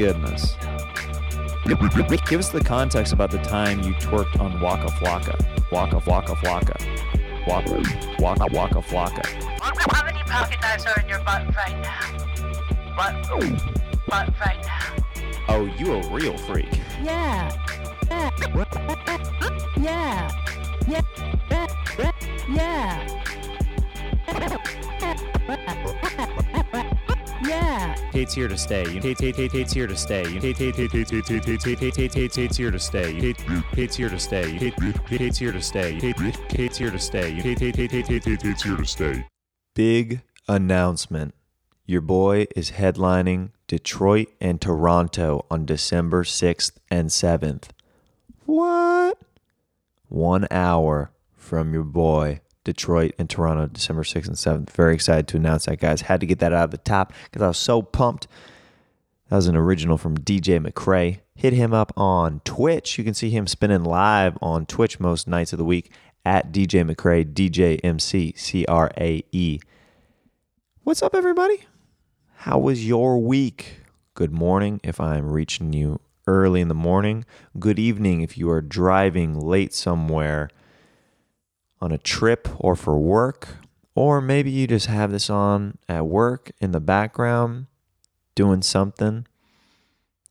[0.00, 0.56] Goodness.
[1.66, 5.36] Give us the context about the time you twerked on Waka Flocka.
[5.70, 7.46] Waka Flocka Flocka.
[7.46, 7.82] Waka
[8.18, 9.26] Waka Waka Flocka.
[9.60, 12.00] How many pocket knives are in your butt right now?
[12.96, 13.28] Butt,
[14.08, 14.96] butt right now.
[15.50, 16.80] Oh, you a real freak.
[17.02, 17.54] Yeah.
[18.10, 18.30] Yeah.
[19.76, 20.39] Yeah.
[28.20, 28.84] Tate's here to stay.
[29.00, 30.24] Tate's here to stay.
[30.40, 32.18] Tate's here to stay.
[32.18, 33.18] Tate's here to stay.
[33.72, 34.58] Tate's here to stay.
[34.58, 35.98] Tate's here to stay.
[36.50, 36.90] Tate's here
[38.76, 39.26] to stay.
[39.74, 41.34] Big announcement.
[41.86, 47.70] Your boy is headlining Detroit and Toronto on December 6th and 7th.
[48.44, 49.16] What?
[50.08, 52.42] One hour from your boy.
[52.64, 54.70] Detroit and Toronto, December 6th and 7th.
[54.70, 56.02] Very excited to announce that, guys.
[56.02, 58.26] Had to get that out of the top because I was so pumped.
[59.28, 61.20] That was an original from DJ McCrae.
[61.34, 62.98] Hit him up on Twitch.
[62.98, 65.90] You can see him spinning live on Twitch most nights of the week
[66.24, 69.60] at DJ McCrae, DJ M C C R A E.
[70.82, 71.64] What's up, everybody?
[72.34, 73.82] How was your week?
[74.14, 77.24] Good morning if I'm reaching you early in the morning.
[77.58, 80.50] Good evening if you are driving late somewhere
[81.80, 83.56] on a trip or for work.
[83.94, 87.66] Or maybe you just have this on at work in the background
[88.34, 89.26] doing something.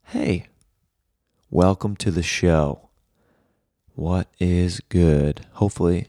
[0.05, 0.47] Hey,
[1.49, 2.89] welcome to the show.
[3.95, 5.45] What is good?
[5.53, 6.07] Hopefully,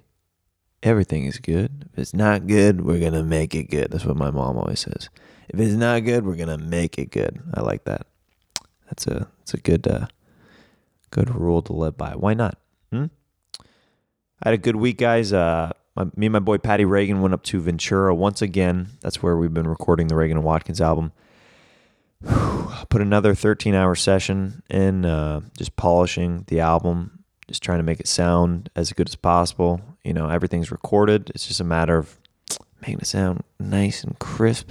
[0.82, 1.88] everything is good.
[1.92, 3.91] If it's not good, we're going to make it good.
[3.91, 5.10] That's what my mom always says.
[5.48, 7.42] If it's not good, we're going to make it good.
[7.52, 8.06] I like that.
[8.86, 10.06] That's a that's a good uh,
[11.10, 12.12] good rule to live by.
[12.12, 12.59] Why not?
[12.92, 13.06] Hmm?
[14.43, 15.34] I had a good week, guys.
[15.34, 18.89] Uh, my, me and my boy Patty Reagan went up to Ventura once again.
[19.01, 21.12] That's where we've been recording the Reagan and Watkins album.
[22.89, 28.01] Put another 13 hour session in, uh, just polishing the album, just trying to make
[28.01, 29.83] it sound as good as possible.
[30.05, 31.31] You know, everything's recorded.
[31.34, 32.19] It's just a matter of
[32.81, 34.71] making it sound nice and crisp,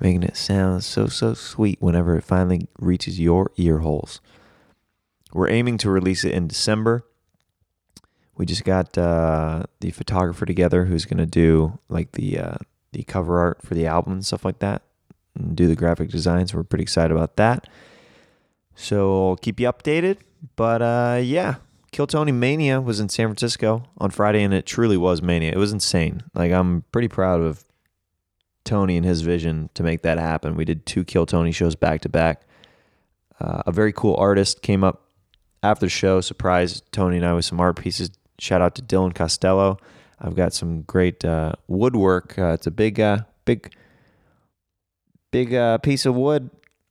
[0.00, 4.20] making it sound so, so sweet whenever it finally reaches your ear holes.
[5.32, 7.06] We're aiming to release it in December.
[8.36, 12.56] We just got uh, the photographer together who's going to do like the uh,
[12.92, 14.82] the cover art for the album and stuff like that,
[15.34, 16.54] and do the graphic designs.
[16.54, 17.68] We're pretty excited about that.
[18.74, 20.18] So I'll keep you updated.
[20.56, 21.56] But uh, yeah,
[21.92, 25.52] Kill Tony Mania was in San Francisco on Friday, and it truly was mania.
[25.52, 26.22] It was insane.
[26.34, 27.64] Like I'm pretty proud of
[28.64, 30.56] Tony and his vision to make that happen.
[30.56, 32.42] We did two Kill Tony shows back to back.
[33.40, 35.08] Uh, a very cool artist came up
[35.62, 38.10] after the show, surprised Tony and I with some art pieces.
[38.42, 39.78] Shout out to Dylan Costello.
[40.20, 42.36] I've got some great uh, woodwork.
[42.36, 43.72] Uh, it's a big, uh, big,
[45.30, 46.50] big uh, piece of wood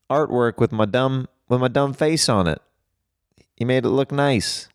[0.10, 2.62] artwork with my dumb with my dumb face on it.
[3.58, 4.70] He made it look nice.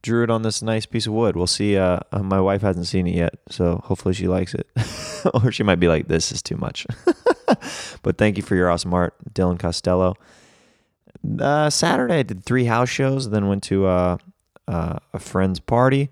[0.00, 1.36] Drew it on this nice piece of wood.
[1.36, 1.76] We'll see.
[1.76, 4.66] Uh, uh, my wife hasn't seen it yet, so hopefully she likes it,
[5.34, 6.86] or she might be like, "This is too much."
[8.02, 10.14] but thank you for your awesome art, Dylan Costello.
[11.68, 14.18] Saturday, I did three house shows, then went to
[14.68, 16.10] uh, a friend's party,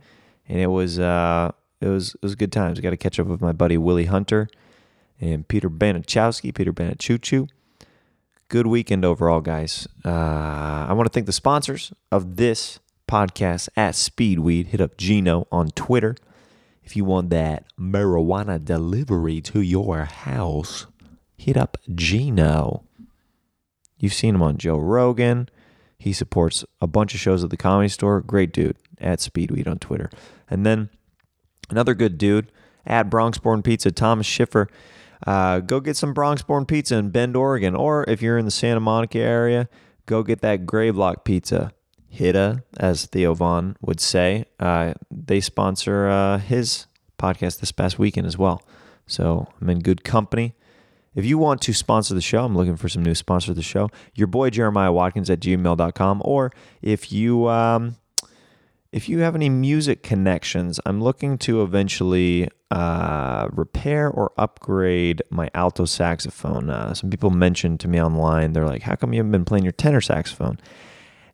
[0.48, 2.78] and it was uh, it was it was good times.
[2.78, 4.48] I got to catch up with my buddy Willie Hunter
[5.20, 7.48] and Peter Banachowski, Peter Banachuchu.
[8.48, 9.86] Good weekend overall, guys.
[10.04, 10.08] Uh,
[10.88, 14.66] I want to thank the sponsors of this podcast at Speedweed.
[14.68, 16.16] Hit up Gino on Twitter
[16.82, 20.86] if you want that marijuana delivery to your house.
[21.36, 22.84] Hit up Gino.
[23.98, 25.48] You've seen him on Joe Rogan.
[26.06, 28.20] He supports a bunch of shows at the comedy store.
[28.20, 30.08] Great dude at Speedweed on Twitter.
[30.48, 30.88] And then
[31.68, 32.52] another good dude
[32.86, 34.68] at Bronxborn Pizza, Thomas Schiffer.
[35.26, 37.74] Uh, go get some Bronxborn Pizza in Bend, Oregon.
[37.74, 39.68] Or if you're in the Santa Monica area,
[40.06, 41.72] go get that Gray Block Pizza.
[42.08, 44.44] Hitta, as Theo Von would say.
[44.60, 46.86] Uh, they sponsor uh, his
[47.18, 48.62] podcast this past weekend as well.
[49.08, 50.54] So I'm in good company.
[51.16, 53.62] If you want to sponsor the show, I'm looking for some new sponsors of the
[53.62, 53.88] show.
[54.14, 56.22] Your boy Jeremiah Watkins at gmail.com.
[56.24, 56.52] Or
[56.82, 57.96] if you um,
[58.92, 65.50] if you have any music connections, I'm looking to eventually uh, repair or upgrade my
[65.54, 66.68] alto saxophone.
[66.68, 69.64] Uh, some people mentioned to me online, they're like, "How come you haven't been playing
[69.64, 70.58] your tenor saxophone?"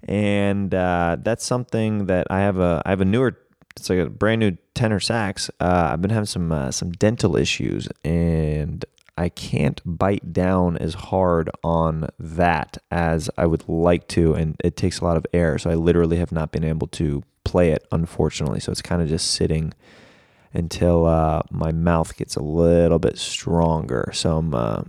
[0.04, 3.36] And uh, that's something that I have a I have a newer
[3.76, 5.50] it's like a brand new tenor sax.
[5.58, 8.84] Uh, I've been having some uh, some dental issues, and
[9.16, 14.76] I can't bite down as hard on that as I would like to, and it
[14.76, 15.58] takes a lot of air.
[15.58, 18.60] So I literally have not been able to play it, unfortunately.
[18.60, 19.74] So it's kind of just sitting
[20.54, 24.10] until uh, my mouth gets a little bit stronger.
[24.14, 24.82] So I'm uh,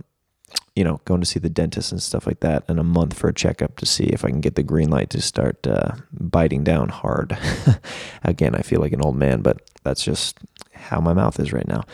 [0.74, 3.28] you know, going to see the dentist and stuff like that in a month for
[3.28, 6.64] a checkup to see if I can get the green light to start uh, biting
[6.64, 7.36] down hard.
[8.24, 10.38] Again, I feel like an old man, but that's just
[10.72, 11.84] how my mouth is right now.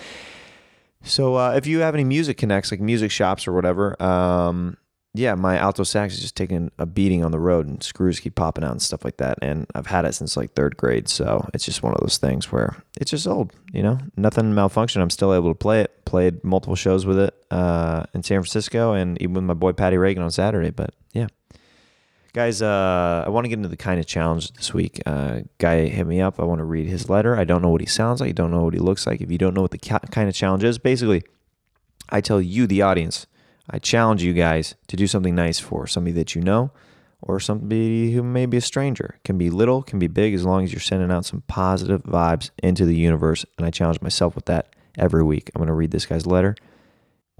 [1.03, 4.77] So uh, if you have any music connects, like music shops or whatever, um,
[5.13, 8.37] yeah, my alto sax is just taking a beating on the road and screws keep
[8.37, 9.39] popping out and stuff like that.
[9.43, 11.09] And I've had it since like third grade.
[11.09, 15.01] So it's just one of those things where it's just old, you know, nothing malfunctioned.
[15.01, 16.05] I'm still able to play it.
[16.05, 19.97] Played multiple shows with it uh, in San Francisco and even with my boy Patty
[19.97, 20.71] Reagan on Saturday.
[20.71, 21.27] But yeah.
[22.33, 25.01] Guys, uh, I want to get into the kind of challenge this week.
[25.05, 26.39] Uh, guy hit me up.
[26.39, 27.37] I want to read his letter.
[27.37, 28.29] I don't know what he sounds like.
[28.29, 29.21] I don't know what he looks like.
[29.21, 31.25] If you don't know what the ca- kind of challenge is, basically,
[32.09, 33.27] I tell you, the audience,
[33.69, 36.71] I challenge you guys to do something nice for somebody that you know
[37.21, 39.19] or somebody who may be a stranger.
[39.25, 42.51] Can be little, can be big, as long as you're sending out some positive vibes
[42.63, 43.45] into the universe.
[43.59, 45.51] And I challenge myself with that every week.
[45.53, 46.55] I'm going to read this guy's letter.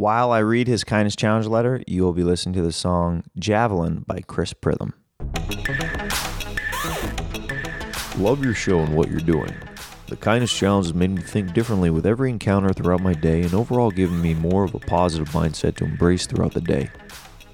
[0.01, 4.07] While I read his kindness challenge letter, you will be listening to the song Javelin
[4.07, 4.95] by Chris Pritham.
[8.17, 9.53] Love your show and what you're doing.
[10.07, 13.53] The kindness challenge has made me think differently with every encounter throughout my day and
[13.53, 16.89] overall given me more of a positive mindset to embrace throughout the day.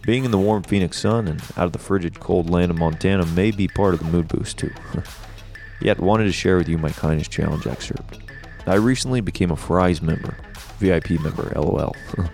[0.02, 3.26] Being in the warm Phoenix sun and out of the frigid cold land of Montana
[3.26, 4.70] may be part of the mood boost too.
[5.80, 8.20] Yet wanted to share with you my kindness challenge excerpt.
[8.68, 10.36] I recently became a Fry's member,
[10.78, 11.94] VIP member, lol.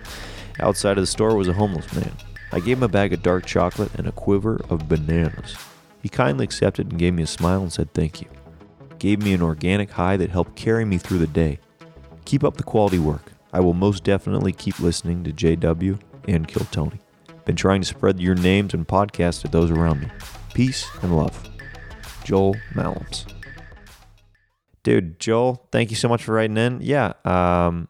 [0.59, 2.11] Outside of the store was a homeless man.
[2.51, 5.55] I gave him a bag of dark chocolate and a quiver of bananas.
[6.01, 8.27] He kindly accepted and gave me a smile and said thank you
[9.03, 11.59] gave me an organic high that helped carry me through the day.
[12.23, 13.33] Keep up the quality work.
[13.51, 15.99] I will most definitely keep listening to JW
[16.29, 17.01] and Kill Tony.
[17.43, 20.07] Been trying to spread your names and podcasts to those around me.
[20.53, 21.49] Peace and love.
[22.23, 23.25] Joel Malums.
[24.83, 26.79] Dude, Joel, thank you so much for writing in.
[26.81, 27.89] Yeah, um,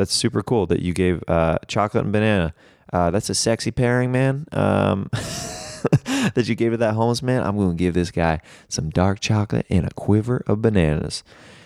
[0.00, 2.54] that's super cool that you gave uh, chocolate and banana.
[2.90, 4.46] Uh, that's a sexy pairing, man.
[4.50, 8.88] Um, that you gave to that homeless man, I'm going to give this guy some
[8.88, 11.22] dark chocolate and a quiver of bananas.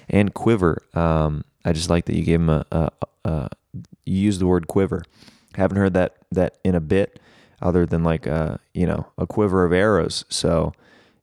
[0.08, 2.90] And quiver, um, I just like that you gave him a, a,
[3.24, 3.50] a
[4.04, 5.04] you used the word quiver.
[5.54, 7.20] Haven't heard that that in a bit,
[7.62, 10.24] other than like a uh, you know a quiver of arrows.
[10.28, 10.72] So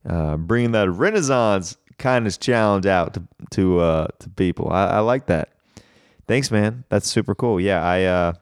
[0.07, 5.25] uh, bringing that Renaissance kindness challenge out to to uh, to people, I, I like
[5.27, 5.49] that.
[6.27, 6.83] Thanks, man.
[6.89, 7.59] That's super cool.
[7.59, 8.33] Yeah, I uh,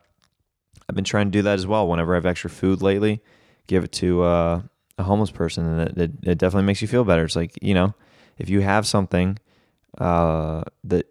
[0.88, 1.88] I've been trying to do that as well.
[1.88, 3.22] Whenever I have extra food lately,
[3.68, 4.62] give it to uh,
[4.98, 7.24] a homeless person, and it, it, it, definitely makes you feel better.
[7.24, 7.94] It's like you know,
[8.38, 9.38] if you have something
[9.98, 11.08] uh, that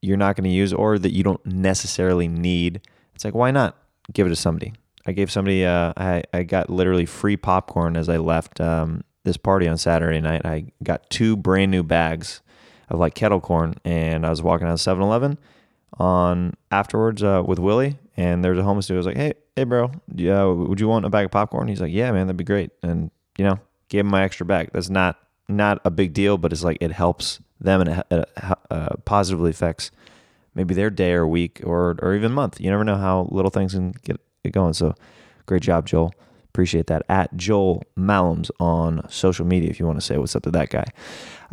[0.00, 2.80] you're not going to use or that you don't necessarily need,
[3.14, 3.76] it's like why not
[4.12, 4.72] give it to somebody?
[5.06, 9.36] I gave somebody, uh, I I got literally free popcorn as I left um, this
[9.36, 10.44] party on Saturday night.
[10.44, 12.42] I got two brand new bags
[12.88, 15.38] of like kettle corn, and I was walking out of 7-Eleven
[15.94, 18.96] on afterwards uh, with Willie, and there's a homeless dude.
[18.96, 21.80] I was like, "Hey, hey, bro, yeah, would you want a bag of popcorn?" He's
[21.80, 23.58] like, "Yeah, man, that'd be great." And you know,
[23.88, 24.70] gave him my extra bag.
[24.72, 25.18] That's not
[25.48, 28.30] not a big deal, but it's like it helps them and it
[28.70, 29.90] uh, positively affects
[30.54, 32.60] maybe their day or week or or even month.
[32.60, 34.74] You never know how little things can get it going.
[34.74, 34.94] So,
[35.46, 36.12] great job, Joel.
[36.50, 37.02] Appreciate that.
[37.08, 40.70] At Joel Malums on social media, if you want to say what's up to that
[40.70, 40.86] guy.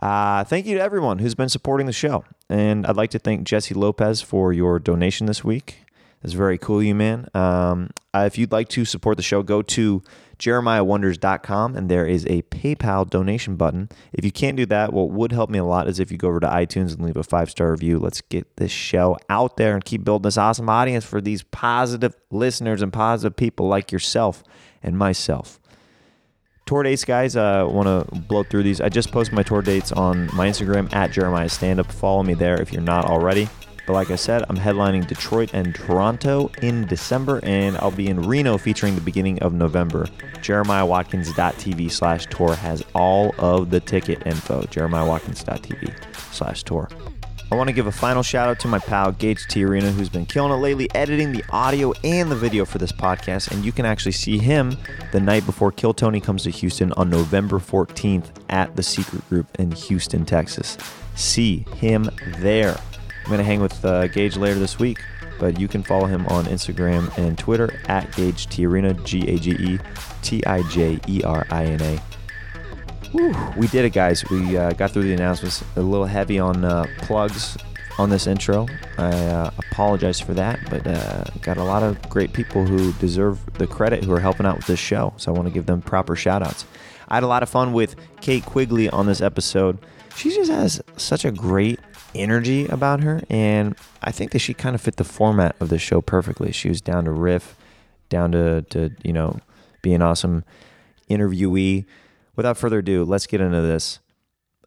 [0.02, 2.26] Uh, thank you to everyone who's been supporting the show.
[2.50, 5.86] And I'd like to thank Jesse Lopez for your donation this week.
[6.22, 7.28] That's very cool, you man.
[7.36, 10.02] Um, uh, if you'd like to support the show, go to
[10.40, 13.90] jeremiahwonders.com and there is a PayPal donation button.
[14.12, 16.30] If you can't do that, what would help me a lot is if you go
[16.30, 18.00] over to iTunes and leave a five star review.
[18.00, 22.16] Let's get this show out there and keep building this awesome audience for these positive
[22.32, 24.44] listeners and positive people like yourself
[24.82, 25.60] and myself.
[26.66, 27.36] Tour dates, guys.
[27.36, 28.82] I uh, want to blow through these.
[28.82, 31.92] I just posted my tour dates on my Instagram at Jeremiah Stand Up.
[31.92, 33.48] Follow me there if you're not already.
[33.86, 38.20] But like I said, I'm headlining Detroit and Toronto in December, and I'll be in
[38.20, 40.08] Reno featuring the beginning of November.
[40.38, 44.64] JeremiahWatkins.tv slash tour has all of the ticket info.
[44.64, 45.94] JeremiahWatkins.tv
[46.34, 46.90] slash tour.
[47.52, 50.26] I want to give a final shout out to my pal Gage Tijerina, who's been
[50.26, 53.52] killing it lately, editing the audio and the video for this podcast.
[53.52, 54.76] And you can actually see him
[55.12, 59.48] the night before Kill Tony comes to Houston on November 14th at the Secret Group
[59.60, 60.76] in Houston, Texas.
[61.14, 62.10] See him
[62.40, 62.80] there.
[63.24, 65.00] I'm going to hang with uh, Gage later this week,
[65.40, 69.52] but you can follow him on Instagram and Twitter at Gage Tijerina, G A G
[69.52, 69.80] E
[70.24, 72.00] T I J E R I N A.
[73.16, 74.30] Whew, we did it, guys.
[74.30, 75.64] We uh, got through the announcements.
[75.78, 77.58] A little heavy on uh, plugs
[77.98, 78.68] on this intro.
[78.98, 83.40] I uh, apologize for that, but uh, got a lot of great people who deserve
[83.54, 85.14] the credit who are helping out with this show.
[85.16, 86.66] So I want to give them proper shout outs.
[87.08, 89.78] I had a lot of fun with Kate Quigley on this episode.
[90.18, 91.80] She just has such a great
[92.14, 95.80] energy about her, and I think that she kind of fit the format of the
[95.80, 96.52] show perfectly.
[96.52, 97.56] She was down to riff
[98.10, 99.40] down to to you know
[99.82, 100.44] be an awesome
[101.10, 101.86] interviewee.
[102.36, 104.00] Without further ado, let's get into this.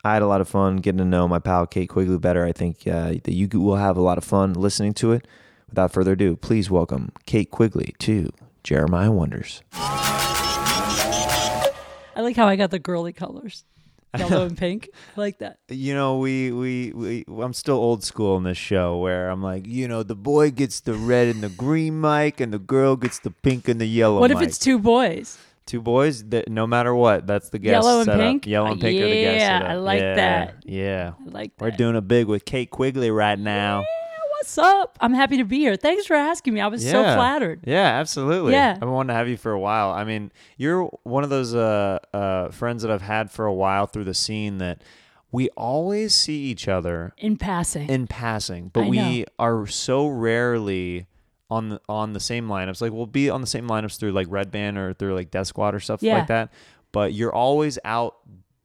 [0.04, 2.46] I had a lot of fun getting to know my pal Kate Quigley better.
[2.46, 5.26] I think uh, that you will have a lot of fun listening to it.
[5.68, 8.30] Without further ado, please welcome Kate Quigley to
[8.62, 9.62] Jeremiah Wonders.
[9.74, 11.72] I
[12.16, 13.64] like how I got the girly colors,
[14.16, 14.88] yellow and pink.
[15.16, 15.58] I like that.
[15.68, 19.66] You know, we, we we I'm still old school in this show where I'm like,
[19.66, 23.18] you know, the boy gets the red and the green mic, and the girl gets
[23.18, 24.20] the pink and the yellow.
[24.20, 24.48] What if mic.
[24.48, 25.36] it's two boys?
[25.68, 26.24] Two boys?
[26.24, 27.84] That no matter what, that's the guest.
[27.84, 28.20] Yellow and setup.
[28.20, 28.46] pink?
[28.46, 29.38] Yellow and pink are the guest.
[29.40, 29.62] yeah.
[29.72, 30.54] I like Yeah, that.
[30.64, 33.80] Yeah, I like we're doing a big with Kate Quigley right now.
[33.80, 33.86] Yeah,
[34.32, 34.98] what's up?
[35.00, 35.76] I'm happy to be here.
[35.76, 36.60] Thanks for asking me.
[36.60, 37.60] I was so flattered.
[37.66, 38.52] Yeah, absolutely.
[38.52, 38.72] Yeah.
[38.72, 39.90] I've been wanting to have you for a while.
[39.90, 43.86] I mean, you're one of those uh, uh, friends that I've had for a while
[43.86, 44.82] through the scene that
[45.30, 47.88] we always see each other In passing.
[47.90, 51.06] in passing, but we are so rarely
[51.50, 52.80] on the, on the same lineups.
[52.80, 55.46] Like we'll be on the same lineups through like Red Band or through like Death
[55.48, 56.18] Squad or stuff Yeah.
[56.18, 56.50] like that.
[56.92, 58.16] But you're always out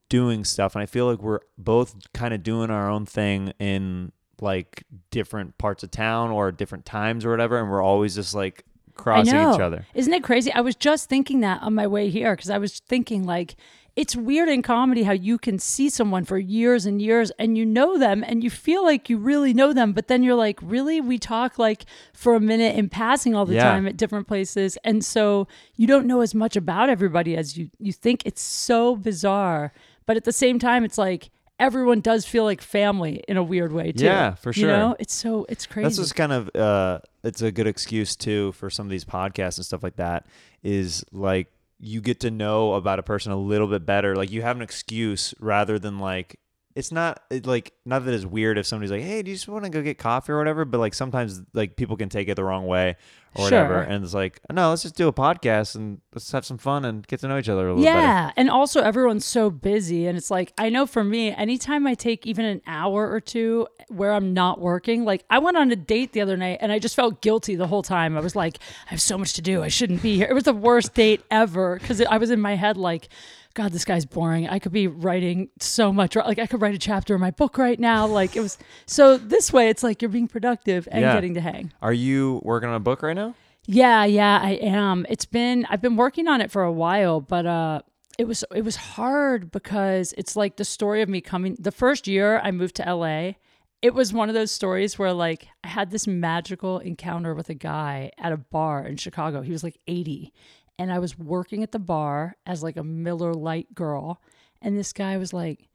[0.09, 4.11] doing stuff, and I feel like we're both kind of doing our own thing in
[4.41, 8.63] like different parts of town or different times or whatever, and we're always just like
[8.95, 9.85] crossing each other.
[9.93, 10.51] Isn't it crazy?
[10.53, 13.55] I was just thinking that on my way here because I was thinking like
[13.95, 17.63] it's weird in comedy how you can see someone for years and years and you
[17.65, 20.99] know them and you feel like you really know them, but then you're like, really?
[20.99, 23.65] We talk like for a minute in passing all the Yeah.
[23.71, 24.77] time at different places.
[24.83, 28.23] And so you don't know as much about everybody as you, you think.
[28.25, 29.71] It's so bizarre.
[30.07, 33.71] But at the same time, it's like everyone does feel like family in a weird
[33.71, 34.05] way too.
[34.05, 34.75] Yeah, for You sure.
[34.75, 35.83] know, it's so it's crazy.
[35.83, 39.57] That's just kind of uh, it's a good excuse too for some of these podcasts
[39.57, 40.25] and stuff like that.
[40.63, 41.47] Is like
[41.83, 44.15] you get to know about a person a little bit better.
[44.15, 46.39] Like you have an excuse rather than like
[46.75, 49.47] it's not it, like not that it's weird if somebody's like, hey, do you just
[49.47, 50.65] want to go get coffee or whatever?
[50.65, 52.95] But like sometimes like people can take it the wrong way
[53.35, 56.59] or whatever, and it's like, no, let's just do a podcast and let's have some
[56.59, 57.97] fun and get to know each other a little better.
[57.97, 58.31] Yeah.
[58.37, 60.05] And also, everyone's so busy.
[60.05, 63.67] And it's like, I know for me, anytime I take even an hour or two
[63.87, 66.77] where I'm not working, like I went on a date the other night and I
[66.77, 68.15] just felt guilty the whole time.
[68.17, 69.63] I was like, I have so much to do.
[69.63, 70.27] I shouldn't be here.
[70.29, 73.09] It was the worst date ever because I was in my head like,
[73.55, 74.47] God, this guy's boring.
[74.47, 76.15] I could be writing so much.
[76.15, 78.07] Like, I could write a chapter in my book right now.
[78.07, 78.57] Like, it was
[78.87, 81.13] so this way, it's like you're being productive and Yeah.
[81.13, 81.71] getting to hang.
[81.81, 83.35] Are you working on a book right now?
[83.65, 85.05] Yeah, yeah, I am.
[85.07, 87.81] It's been I've been working on it for a while, but uh
[88.19, 92.07] it was it was hard because it's like the story of me coming the first
[92.07, 93.33] year I moved to LA.
[93.81, 97.53] It was one of those stories where like I had this magical encounter with a
[97.53, 99.41] guy at a bar in Chicago.
[99.41, 100.33] He was like 80
[100.77, 104.21] and I was working at the bar as like a Miller Lite girl
[104.61, 105.67] and this guy was like,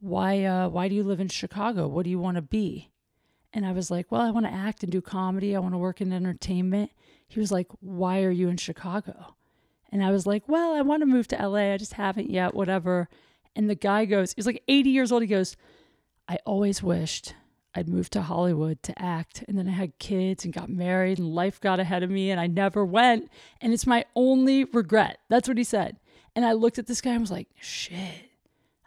[0.00, 1.88] "Why uh why do you live in Chicago?
[1.88, 2.90] What do you want to be?"
[3.56, 5.56] And I was like, well, I want to act and do comedy.
[5.56, 6.90] I want to work in entertainment.
[7.26, 9.34] He was like, why are you in Chicago?
[9.90, 11.72] And I was like, well, I want to move to LA.
[11.72, 13.08] I just haven't yet, whatever.
[13.54, 15.22] And the guy goes, he's like 80 years old.
[15.22, 15.56] He goes,
[16.28, 17.34] I always wished
[17.76, 19.44] I'd moved to Hollywood to act.
[19.46, 22.40] And then I had kids and got married and life got ahead of me and
[22.40, 23.30] I never went.
[23.60, 25.18] And it's my only regret.
[25.28, 25.98] That's what he said.
[26.34, 28.30] And I looked at this guy and was like, shit,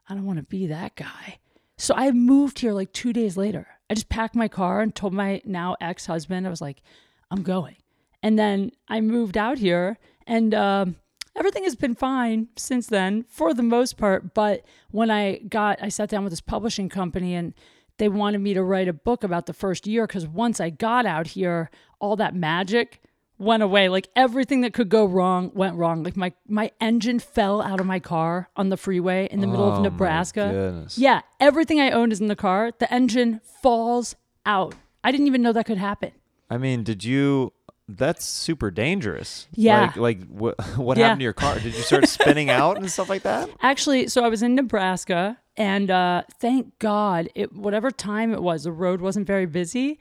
[0.08, 1.38] I don't want to be that guy.
[1.78, 3.68] So I moved here like two days later.
[3.92, 6.82] I just packed my car and told my now ex husband, I was like,
[7.30, 7.76] I'm going.
[8.24, 10.96] And then I moved out here and um,
[11.36, 14.34] everything has been fine since then for the most part.
[14.34, 17.54] But when I got, I sat down with this publishing company and
[18.00, 21.06] they wanted me to write a book about the first year because once I got
[21.06, 23.00] out here, all that magic
[23.38, 23.88] went away.
[23.88, 26.04] Like everything that could go wrong went wrong.
[26.04, 29.66] Like my my engine fell out of my car on the freeway in the middle
[29.66, 30.86] Oh, of Nebraska.
[30.96, 32.72] Yeah, everything I owned is in the car.
[32.80, 34.16] The engine falls
[34.46, 34.76] out.
[35.04, 36.12] I didn't even know that could happen.
[36.50, 37.54] I mean, did you?
[37.92, 39.48] That's super dangerous.
[39.54, 39.82] Yeah.
[39.82, 40.56] Like, like what?
[40.78, 41.06] What Yeah.
[41.06, 41.56] happened to your car?
[41.56, 43.50] Did you start spinning out and stuff like that?
[43.62, 48.64] Actually, so I was in Nebraska, and uh, thank God, it whatever time it was,
[48.64, 50.00] the road wasn't very busy.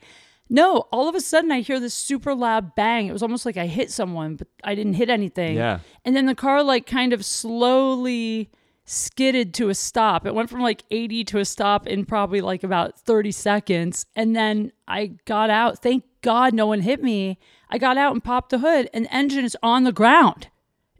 [0.49, 3.05] No, all of a sudden I hear this super loud bang.
[3.05, 5.57] It was almost like I hit someone, but I didn't hit anything.
[5.57, 5.79] Yeah.
[6.05, 8.49] And then the car like kind of slowly
[8.85, 10.25] skidded to a stop.
[10.25, 14.07] It went from like 80 to a stop in probably like about 30 seconds.
[14.15, 15.83] And then I got out.
[15.83, 17.37] Thank God no one hit me.
[17.69, 20.47] I got out and popped the hood, and the engine is on the ground.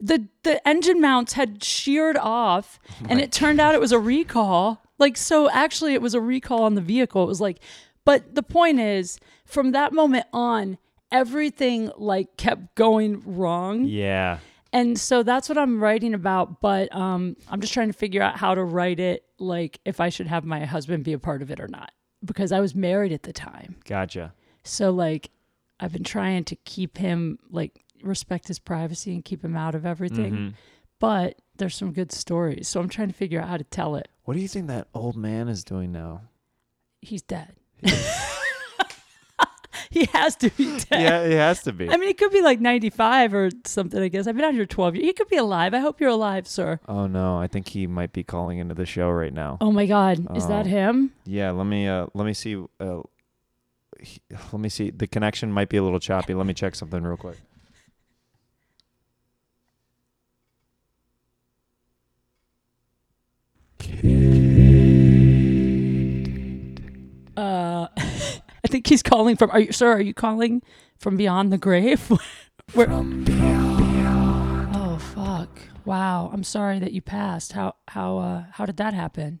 [0.00, 4.82] The the engine mounts had sheared off, and it turned out it was a recall.
[4.98, 7.22] Like so actually it was a recall on the vehicle.
[7.22, 7.60] It was like
[8.04, 10.78] but the point is, from that moment on,
[11.12, 13.84] everything like kept going wrong.
[13.84, 14.38] Yeah.
[14.72, 18.36] And so that's what I'm writing about, but um, I'm just trying to figure out
[18.36, 21.50] how to write it, like if I should have my husband be a part of
[21.50, 21.90] it or not,
[22.24, 23.76] because I was married at the time.
[23.84, 24.32] Gotcha.
[24.62, 25.30] So like,
[25.80, 29.86] I've been trying to keep him like respect his privacy and keep him out of
[29.86, 30.32] everything.
[30.34, 30.54] Mhm.
[30.98, 34.08] But there's some good stories, so I'm trying to figure out how to tell it.
[34.24, 36.22] What do you think that old man is doing now?
[37.00, 37.54] He's dead.
[39.90, 41.00] he has to be dead.
[41.02, 41.88] yeah, he has to be.
[41.88, 44.26] I mean, he could be like 95 or something, I guess.
[44.26, 45.06] I've been out here 12 years.
[45.06, 45.72] He could be alive.
[45.74, 46.80] I hope you're alive, sir.
[46.86, 49.56] oh no, I think he might be calling into the show right now.
[49.60, 50.36] Oh my God.
[50.36, 50.68] Is that Oh.
[50.68, 51.12] him?
[51.24, 53.00] Yeah, let me uh let me see uh
[54.00, 54.20] he-
[54.52, 54.90] let me see.
[54.90, 56.34] The connection might be a little choppy.
[56.34, 57.38] Let me check something real quick.
[68.70, 69.50] Think he's calling from.
[69.50, 69.92] Are you, sir?
[69.92, 70.62] Are you calling
[70.98, 72.00] from beyond the grave?
[72.74, 72.88] Where,
[74.72, 75.50] Oh fuck!
[75.84, 76.30] Wow.
[76.32, 77.52] I'm sorry that you passed.
[77.52, 79.40] How how uh how did that happen?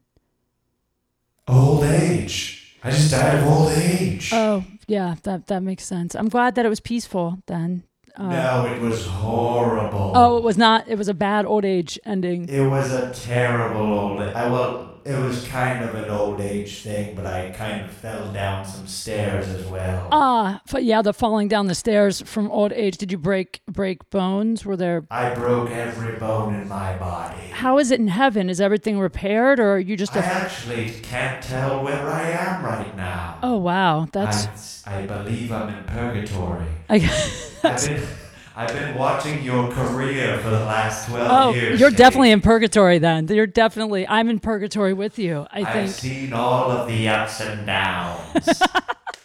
[1.48, 2.76] Old age.
[2.82, 4.30] I just died of old age.
[4.32, 6.14] Oh yeah, that that makes sense.
[6.14, 7.84] I'm glad that it was peaceful then.
[8.16, 10.12] Uh, no, it was horrible.
[10.14, 10.88] Oh, it was not.
[10.88, 12.48] It was a bad old age ending.
[12.48, 14.20] It was a terrible old.
[14.20, 18.30] I well, it was kind of an old age thing, but I kind of fell
[18.32, 20.08] down some stairs as well.
[20.12, 22.98] Ah, but yeah, the falling down the stairs from old age.
[22.98, 24.64] Did you break break bones?
[24.66, 25.06] Were there?
[25.10, 27.40] I broke every bone in my body.
[27.50, 28.50] How is it in heaven?
[28.50, 30.22] Is everything repaired, or are you just I a?
[30.24, 33.38] actually can't tell where I am right now.
[33.42, 34.86] Oh wow, that's.
[34.86, 36.66] I, I believe I'm in purgatory.
[36.90, 36.96] I,
[37.64, 38.02] I've been,
[38.60, 41.80] I've been watching your career for the last 12 oh, years.
[41.80, 41.96] you're Kate.
[41.96, 43.26] definitely in purgatory then.
[43.26, 44.06] You're definitely.
[44.06, 45.46] I'm in purgatory with you.
[45.50, 45.68] I think.
[45.68, 45.90] I've think.
[45.92, 48.62] seen all of the ups and downs.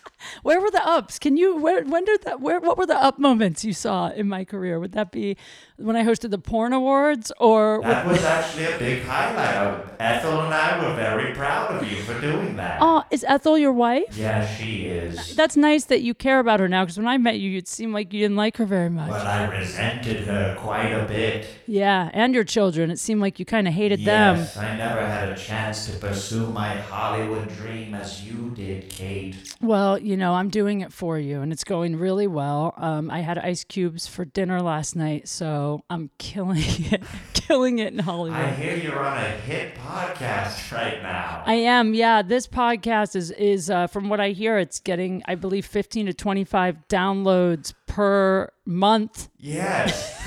[0.45, 1.17] Where were the ups?
[1.17, 1.57] Can you?
[1.57, 1.83] Where?
[1.83, 2.39] When did that?
[2.39, 2.59] Where?
[2.59, 4.79] What were the up moments you saw in my career?
[4.79, 5.37] Would that be
[5.77, 9.83] when I hosted the porn awards, or that was actually a big highlight.
[9.99, 12.77] Ethel and I were very proud of you for doing that.
[12.79, 14.15] Oh, is Ethel your wife?
[14.15, 15.35] Yeah, she is.
[15.35, 16.83] That's nice that you care about her now.
[16.83, 19.09] Because when I met you, it seemed like you didn't like her very much.
[19.09, 21.47] But I resented her quite a bit.
[21.65, 22.91] Yeah, and your children.
[22.91, 24.37] It seemed like you kind of hated them.
[24.37, 29.35] Yes, I never had a chance to pursue my Hollywood dream as you did, Kate.
[29.59, 32.73] Well, you know, I'm doing it for you, and it's going really well.
[32.77, 37.93] Um, I had ice cubes for dinner last night, so I'm killing it, killing it
[37.93, 38.39] in Hollywood.
[38.39, 41.43] I hear you're on a hit podcast right now.
[41.45, 42.21] I am, yeah.
[42.21, 46.13] This podcast is is uh, from what I hear, it's getting, I believe, 15 to
[46.13, 49.29] 25 downloads per month.
[49.37, 50.21] yes.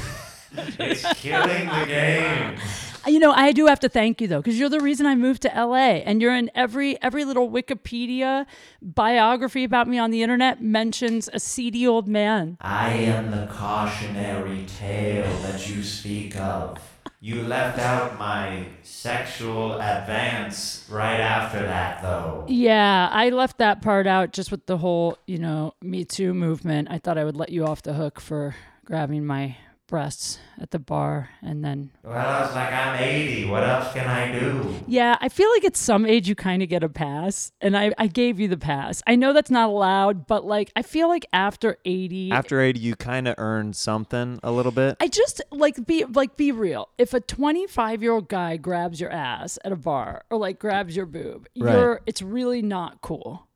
[0.79, 2.59] it's killing the game.
[3.09, 5.43] You know, I do have to thank you though, because you're the reason I moved
[5.43, 8.47] to LA, and you're in every every little Wikipedia
[8.83, 12.59] biography about me on the internet mentions a seedy old man.
[12.61, 16.79] I am the cautionary tale that you speak of.
[17.21, 22.45] You left out my sexual advance right after that, though.
[22.47, 26.89] Yeah, I left that part out just with the whole, you know, Me Too movement.
[26.93, 29.57] I thought I would let you off the hook for grabbing my
[29.89, 33.47] breasts at the bar and then Well, I was like, I'm 80.
[33.47, 34.75] What else can I do?
[34.87, 37.93] Yeah, I feel like at some age you kind of get a pass, and I,
[37.99, 39.03] I gave you the pass.
[39.07, 42.95] I know that's not allowed, but like I feel like after eighty, After 80, you
[42.95, 44.97] kind of earn something a little bit.
[45.01, 46.89] I just like be like be real.
[46.99, 50.59] If a twenty five year old guy grabs your ass at a bar or like
[50.59, 51.73] grabs your boob, Right.
[51.75, 53.48] you're it's really not cool.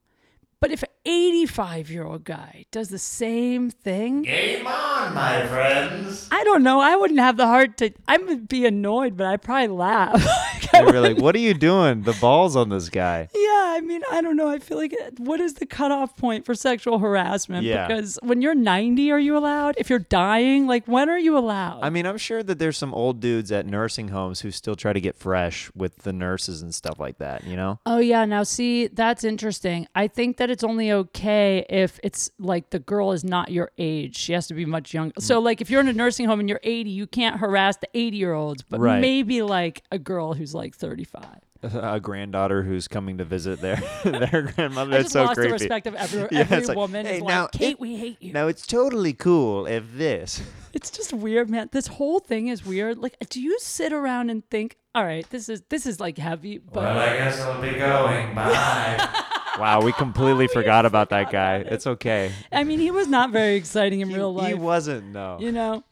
[0.62, 5.44] But if an eighty five year old guy does the same thing, Game on, my
[5.48, 6.28] friends.
[6.30, 6.80] I don't know.
[6.80, 7.90] I wouldn't have the heart to.
[8.06, 10.24] I would be annoyed, but I'd probably laugh.
[10.82, 12.02] They were like, "What are you doing?
[12.02, 14.48] The balls on this guy." Yeah, I mean, I don't know.
[14.48, 17.64] I feel like what is the cutoff point for sexual harassment?
[17.64, 17.86] Yeah.
[17.86, 19.74] Because when you're 90, are you allowed?
[19.78, 21.80] If you're dying, like when are you allowed?
[21.82, 24.92] I mean, I'm sure that there's some old dudes at nursing homes who still try
[24.92, 27.44] to get fresh with the nurses and stuff like that.
[27.44, 27.78] You know?
[27.86, 29.86] oh yeah, now see, that's interesting.
[29.94, 34.16] I think that it's only okay if it's like the girl is not your age.
[34.16, 35.14] She has to be much younger.
[35.18, 37.88] So like if you're in a nursing home and you're 80, you can't harass the
[37.94, 39.00] 80 year olds, but Right.
[39.00, 41.24] maybe like a girl who's like 35.
[41.64, 44.90] A granddaughter who's coming to visit their their grandmother.
[44.94, 45.48] I That's just so lost creepy.
[45.48, 47.06] the respect of every, Yeah, every it's like, woman.
[47.06, 48.32] "Hey, is now like, Kate, it- we hate you.
[48.32, 50.42] Now it's totally cool if this.
[50.72, 51.68] It's just weird, man.
[51.70, 52.98] This whole thing is weird.
[52.98, 56.58] Like, do you sit around and think, all right, this is this is like heavy,
[56.58, 58.34] but Well, I guess I'll be going.
[58.34, 59.24] Bye.
[59.58, 61.56] Wow, we completely forgot about that guy.
[61.58, 62.32] It's okay.
[62.50, 64.48] I mean, he was not very exciting in He, real life.
[64.48, 65.12] he wasn't.
[65.12, 65.36] No.
[65.38, 65.84] you know,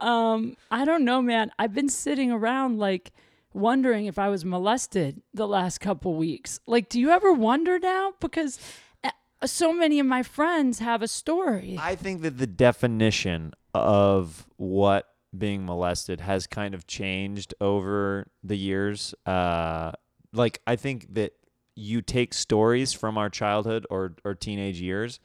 [0.00, 1.52] um, I don't know, man.
[1.58, 3.12] I've been sitting around like
[3.54, 6.60] wondering if I was molested the last couple weeks.
[6.66, 8.14] Like, do you ever wonder now?
[8.20, 8.58] Because
[9.04, 9.10] uh,
[9.44, 11.76] so many of my friends have a story.
[11.80, 18.56] I think that the definition of what being molested has kind of changed over the
[18.56, 19.14] years.
[19.24, 19.92] Uh,
[20.32, 21.32] like I think that
[21.74, 25.20] you take stories from our childhood or or teenage years,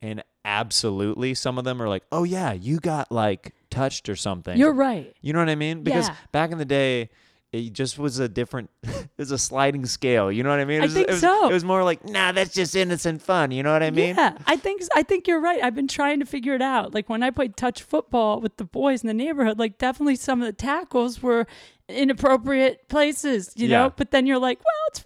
[0.00, 4.58] and absolutely some of them are like, "Oh yeah, you got like touched or something."
[4.58, 5.14] You're right.
[5.20, 5.82] You know what I mean?
[5.82, 6.16] Because Yeah.
[6.32, 7.10] back in the day,
[7.52, 10.32] it just was a different, it was a sliding scale.
[10.32, 10.82] You know what I mean?
[10.82, 11.50] It I think it was, so.
[11.50, 13.50] It was more like, nah, that's just innocent fun.
[13.50, 14.14] You know what I mean?
[14.16, 15.62] yeah, I think I think you're right.
[15.62, 16.94] I've been trying to figure it out.
[16.94, 20.40] Like when I played touch football with the boys in the neighborhood, like definitely some
[20.40, 21.46] of the tackles were
[21.88, 23.78] inappropriate places, you Yeah.
[23.84, 23.92] know.
[23.96, 25.02] But then you're like, well, it's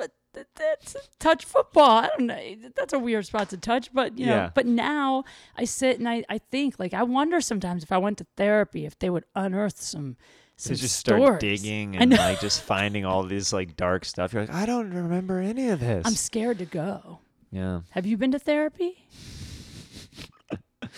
[0.55, 1.91] that's touch football.
[2.05, 2.57] I don't know.
[2.77, 4.35] That's a weird spot to touch, but you know.
[4.37, 4.51] Yeah.
[4.55, 5.25] But now
[5.57, 8.85] I sit and I I think like I wonder sometimes if I went to therapy
[8.85, 10.17] if they would unearth some.
[10.59, 11.41] Some To just start stories.
[11.41, 14.33] digging and like just finding all these like dark stuff.
[14.33, 16.07] You're like, I don't remember any of this.
[16.07, 17.19] I'm scared to go.
[17.51, 17.81] yeah.
[17.91, 19.07] Have you been to therapy?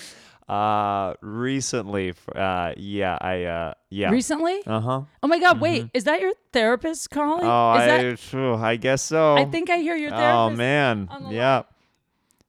[0.49, 4.09] Uh, recently, uh, yeah, I, uh, yeah.
[4.09, 4.63] Recently?
[4.67, 5.03] uh huh.
[5.23, 5.61] Oh my God!
[5.61, 7.45] Wait, is that your therapist calling?
[7.45, 9.37] Oh, is I, that, phew, I guess so.
[9.37, 11.63] I think I hear your therapist Oh man, on the yeah.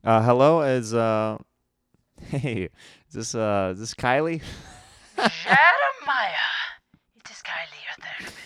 [0.02, 1.40] Uh, hello, is uh,
[2.28, 2.70] hey,
[3.10, 4.42] is this uh, is this Kylie?
[5.18, 6.32] Jeremiah.
[7.18, 8.38] It is Kylie, your therapist.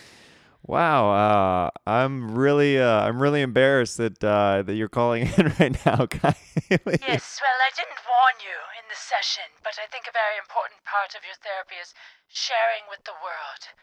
[0.64, 5.76] Wow, uh, I'm really, uh, I'm really embarrassed that uh, that you're calling in right
[5.86, 7.04] now, Kylie.
[7.04, 10.80] Yes, well, I didn't warn you in the session, but I think a very important
[10.88, 11.94] part of your therapy is
[12.32, 13.76] sharing with the world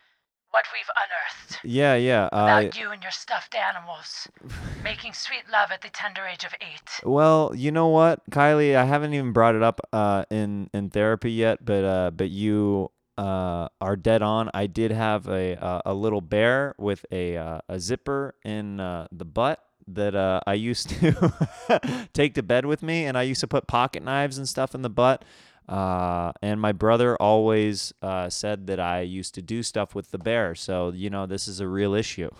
[0.50, 2.24] what we've unearthed Yeah, yeah.
[2.24, 4.28] Uh, about you and your stuffed animals,
[4.84, 6.90] making sweet love at the tender age of eight.
[7.04, 11.32] Well, you know what, Kylie, I haven't even brought it up uh, in in therapy
[11.32, 12.90] yet, but uh, but you
[13.20, 14.50] uh, are dead on.
[14.54, 19.08] I did have a uh, a little bear with a uh, a zipper in uh,
[19.12, 23.42] the butt that uh, I used to take to bed with me, and I used
[23.42, 25.24] to put pocket knives and stuff in the butt.
[25.68, 27.92] Uh, and my brother always
[28.28, 30.54] said that I used to do stuff with the bear.
[30.54, 32.30] So you know, this is a real issue.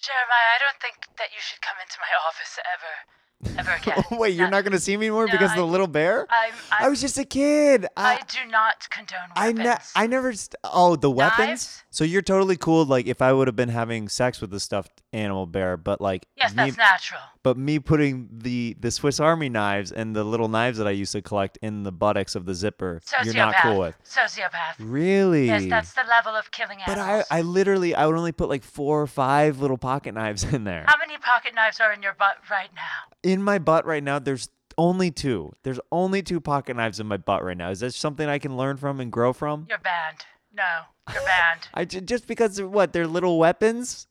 [0.00, 3.17] Jeremiah, I don't think that you should come into my office ever,
[3.56, 4.02] ever again.
[4.12, 5.86] Wait, you're No, not going to see me anymore No, because of I- the little
[5.86, 6.26] bear?
[6.30, 7.86] I'm, I'm, I was just a kid.
[7.96, 9.64] I do not condone I weapons.
[9.64, 10.32] ne- I never.
[10.32, 11.38] St- oh, the weapons.
[11.48, 11.82] Knives?
[11.90, 12.84] So you're totally cool.
[12.84, 16.26] Like if I would have been having sex with the stuffed animal bear, but like
[16.36, 17.20] yes, me, that's natural.
[17.42, 21.12] but me putting the the Swiss Army knives and the little knives that I used
[21.12, 23.24] to collect in the buttocks of the zipper, Sociopath.
[23.24, 23.96] you're not cool with.
[24.04, 24.74] Sociopath.
[24.78, 25.46] Really?
[25.46, 27.26] Yes, that's the level of killing But animals.
[27.30, 30.64] I, I literally, I would only put like four or five little pocket knives in
[30.64, 30.84] there.
[30.86, 33.16] How many pocket knives are in your butt right now?
[33.22, 35.52] In my butt right now, there's only two.
[35.62, 37.70] There's only two pocket knives in my butt right now.
[37.70, 39.66] Is that something I can learn from and grow from?
[39.68, 40.18] You're banned.
[40.54, 41.68] No, you're banned.
[41.74, 44.06] I just because what they're little weapons.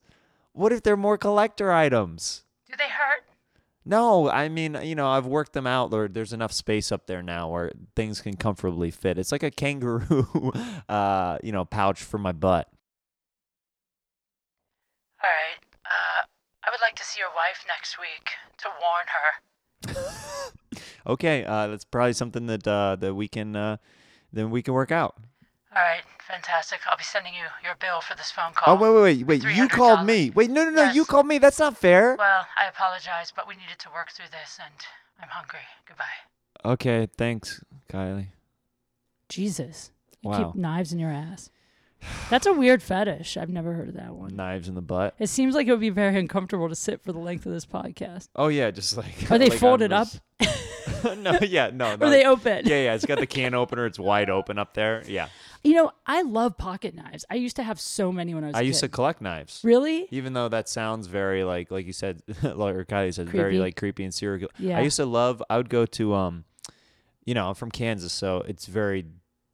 [0.57, 2.43] What if they're more collector items?
[2.67, 3.23] Do they hurt?
[3.85, 5.93] No, I mean you know I've worked them out.
[5.93, 9.17] Or there's enough space up there now where things can comfortably fit.
[9.17, 10.51] It's like a kangaroo,
[10.89, 12.67] uh, you know, pouch for my butt.
[15.23, 15.59] All right.
[15.85, 16.25] Uh,
[16.65, 20.23] I would like to see your wife next week to warn her.
[21.07, 23.77] Okay, uh, that's probably something that uh, that we can uh,
[24.33, 25.15] then we can work out.
[25.75, 26.79] All right, fantastic.
[26.89, 28.73] I'll be sending you your bill for this phone call.
[28.73, 29.55] Oh wait, wait, wait, wait!
[29.55, 30.31] You called me.
[30.31, 30.91] Wait, no, no, no!
[30.91, 31.37] You called me.
[31.39, 32.15] That's not fair.
[32.17, 34.73] Well, I apologize, but we needed to work through this, and
[35.21, 35.59] I'm hungry.
[35.87, 36.05] Goodbye.
[36.73, 38.27] Okay, thanks, Kylie.
[39.29, 39.91] Jesus.
[40.21, 40.37] You Wow.
[40.51, 41.49] keep knives in your ass.
[42.29, 43.37] That's a weird fetish.
[43.37, 44.35] I've never heard of that one.
[44.35, 45.15] Knives in the butt.
[45.19, 47.65] It seems like it would be very uncomfortable to sit for the length of this
[47.65, 48.29] podcast.
[48.35, 50.07] Oh yeah, just like Are they like on folded up?
[51.17, 51.97] no, yeah, no, no.
[52.07, 52.65] Or they open?
[52.65, 52.93] Yeah, yeah.
[52.93, 53.85] It's got the can opener.
[53.85, 55.03] It's wide open up there.
[55.07, 55.27] Yeah.
[55.63, 57.25] You know, I love pocket knives.
[57.29, 59.61] I used to have so many when I was a I used to collect knives.
[59.63, 60.07] Really?
[60.11, 63.75] Even though that sounds very like like you said, like or Kylie said, very like
[63.75, 64.49] creepy and serial.
[64.59, 64.77] Yeah.
[64.77, 65.41] I used to love.
[65.49, 66.45] I would go to um,
[67.25, 69.05] you know, I'm from Kansas, so it's very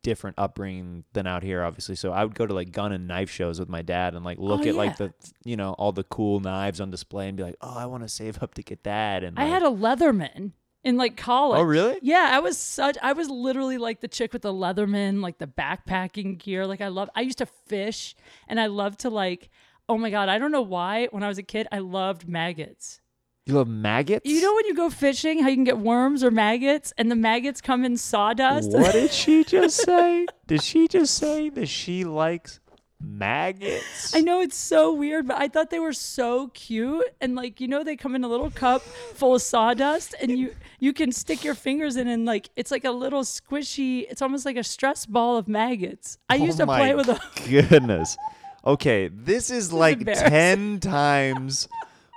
[0.03, 1.95] different upbringing than out here, obviously.
[1.95, 4.37] So I would go to like gun and knife shows with my dad and like
[4.37, 5.13] look Oh, at like the
[5.45, 8.09] you know all the cool knives on display and be like, oh, I want to
[8.09, 9.23] save up to get that.
[9.23, 10.51] And I like- had a Leatherman
[10.83, 11.59] in like college.
[11.59, 11.97] Oh, really?
[12.01, 15.47] Yeah, I was such I was literally like the chick with the Leatherman, like the
[15.47, 16.65] backpacking gear.
[16.67, 18.15] Like I love I used to fish
[18.47, 19.49] and I loved to like
[19.89, 23.01] oh my god, I don't know why when I was a kid I loved maggots.
[23.45, 24.25] you love maggots.
[24.29, 27.15] You know when you go fishing how you can get worms or maggots and the
[27.15, 28.71] maggots come in sawdust?
[28.71, 30.25] What did she just say?
[30.47, 32.59] Did she just say that she likes
[33.03, 34.15] maggots?
[34.15, 37.05] I know it's so weird, but I thought they were so cute.
[37.21, 40.55] And like, you know, they come in a little cup full of sawdust and you
[40.79, 44.45] you can stick your fingers in and like it's like a little squishy, it's almost
[44.45, 46.17] like a stress ball of maggots.
[46.29, 47.19] I used oh to play with them.
[47.49, 48.17] Goodness.
[48.65, 50.29] Okay, this is like embarrassing.
[50.29, 51.67] ten times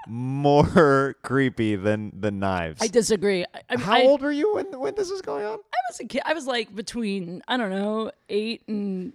[0.07, 2.81] more creepy than the knives.
[2.81, 3.45] I disagree.
[3.45, 5.59] I, I, How I, old were you when when this was going on?
[5.59, 6.23] I was a kid.
[6.25, 9.13] I was like between I don't know eight and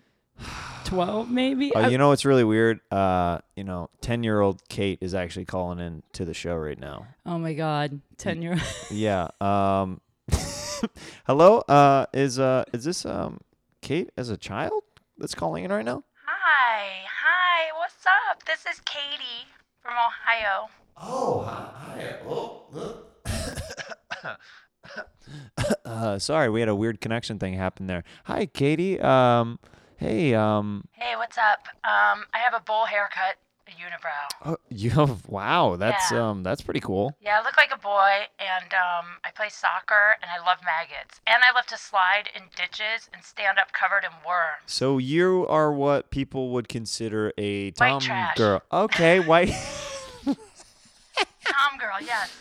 [0.83, 1.71] twelve, maybe.
[1.75, 2.79] Oh, you know what's really weird?
[2.91, 6.79] Uh, you know, ten year old Kate is actually calling in to the show right
[6.79, 7.07] now.
[7.25, 8.53] oh my god, ten year.
[8.53, 9.29] Old Yeah.
[9.39, 10.01] Um
[11.27, 11.59] Hello.
[11.59, 13.39] Uh, is uh, is this um,
[13.81, 14.83] Kate as a child
[15.17, 16.03] that's calling in right now?
[16.25, 18.43] Hi, hi, what's up?
[18.45, 19.47] This is Katie
[19.81, 20.69] from Ohio.
[20.97, 22.15] Oh, hi.
[22.27, 23.27] Oh, look.
[25.85, 28.03] Uh, sorry, we had a weird connection thing happen there.
[28.25, 28.99] Hi, Katie.
[28.99, 29.59] Um,
[30.01, 31.67] hey, um, Hey, what's up?
[31.83, 33.37] Um, I have a bowl haircut,
[33.67, 34.51] a unibrow.
[34.51, 36.29] oh, you have wow, that's Yeah.
[36.29, 37.15] um, that's pretty cool.
[37.21, 41.21] Yeah, I look like a boy, and um, I play soccer, and I love maggots.
[41.27, 44.63] And I love to slide in ditches and stand up covered in worms.
[44.65, 48.37] So you are what people would consider a White tom trash.
[48.37, 48.63] girl.
[48.71, 49.53] Okay, white.
[50.25, 52.31] Tom girl, yes.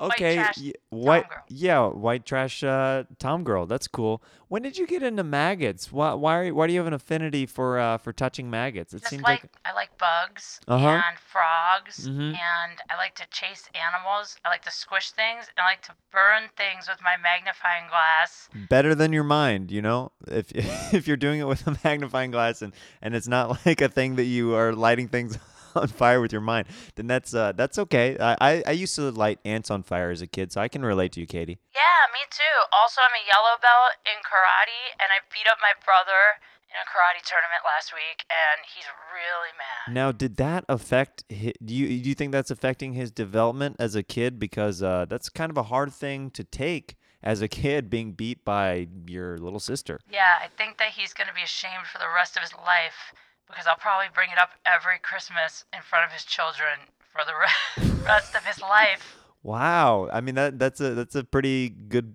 [0.00, 1.26] White okay, trash y- white.
[1.48, 3.66] Yeah, white trash uh, tom girl.
[3.66, 4.22] That's cool.
[4.48, 5.92] When did you get into maggots?
[5.92, 6.14] Why?
[6.14, 6.50] Why?
[6.50, 8.94] Why do you have an affinity for uh, for touching maggots?
[8.94, 9.52] It Just seems like, like.
[9.64, 10.88] I like bugs Uh-huh.
[10.88, 12.30] and frogs, Mhm.
[12.32, 14.36] and I like to chase animals.
[14.44, 18.48] I like to squish things, and I like to burn things with my magnifying glass.
[18.68, 20.46] better than your mind you know if
[20.94, 24.16] if you're doing it with a magnifying glass and and it's not like a thing
[24.16, 25.38] that you are lighting things
[25.74, 29.10] on fire with your mind then that's uh that's okay I, I i used to
[29.10, 32.02] light ants on fire as a kid so i can relate to you katie Yeah,
[32.12, 32.56] me too.
[32.72, 36.38] Also, I'm a yellow belt in karate, and I beat up my brother
[36.70, 39.94] in a karate tournament last week, and he's really mad.
[39.94, 43.94] now did that affect hi do you do you think that's affecting his development as
[43.94, 47.90] a kid because uh that's kind of a hard thing to take as a kid
[47.90, 51.86] being beat by your little sister Yeah, I think that he's going to be ashamed
[51.92, 53.12] for the rest of his life
[53.50, 57.34] because I'll probably bring it up every Christmas in front of his children for the
[57.34, 59.16] re- rest of his life.
[59.42, 62.14] wow i mean that that's a that's a pretty good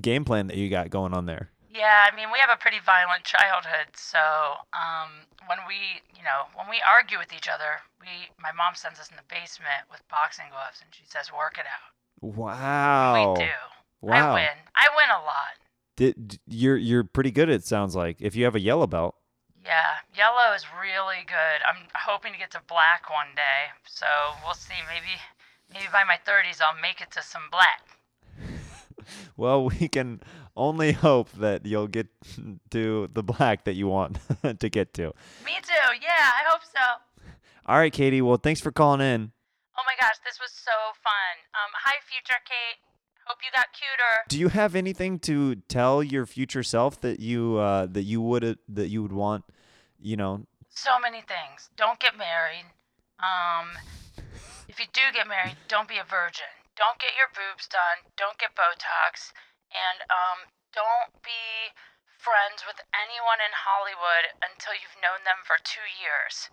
[0.00, 2.78] game plan that you got going on there Yeah, I mean, we have a pretty
[2.84, 4.18] violent childhood, so
[4.74, 8.98] um, when we, you know, when we argue with each other, we, my mom sends
[8.98, 13.44] us in the basement with boxing gloves, and she says, "Work it out." wow We
[13.44, 13.50] do.
[14.00, 14.32] Wow.
[14.32, 14.56] I win.
[14.74, 15.54] I win a lot.
[15.96, 17.48] Did, you're you're pretty good.
[17.48, 19.14] It sounds like if you have a yellow belt.
[19.64, 21.60] Yeah, yellow is really good.
[21.68, 24.06] I'm hoping to get to black one day, so
[24.44, 24.74] we'll see.
[24.88, 25.20] Maybe,
[25.72, 27.82] maybe by my 30s, I'll make it to some black.
[29.36, 30.20] Well, we can
[30.54, 32.06] only hope that you'll get
[32.70, 34.18] to the black that you want
[34.60, 35.12] to get to.
[35.44, 35.86] Me too.
[36.00, 37.24] Yeah, I hope so.
[37.66, 38.20] All right, Katie.
[38.20, 39.32] Well, thanks for calling in.
[39.78, 41.34] Oh my gosh, this was so fun.
[41.56, 42.78] Um, hi, future Kate.
[43.30, 44.26] Hope you got cuter.
[44.26, 48.58] Do you have anything to tell your future self that you uh, that you would
[48.68, 49.44] that you would want?
[50.02, 51.70] You know, So many things.
[51.76, 52.66] Don't get married.
[53.22, 53.78] Um,
[54.66, 56.50] if you do get married, don't be a virgin.
[56.74, 58.02] Don't get your boobs done.
[58.18, 59.30] Don't get Botox.
[59.70, 61.70] And um, don't be
[62.18, 66.50] friends with anyone in Hollywood until you've known them for two years.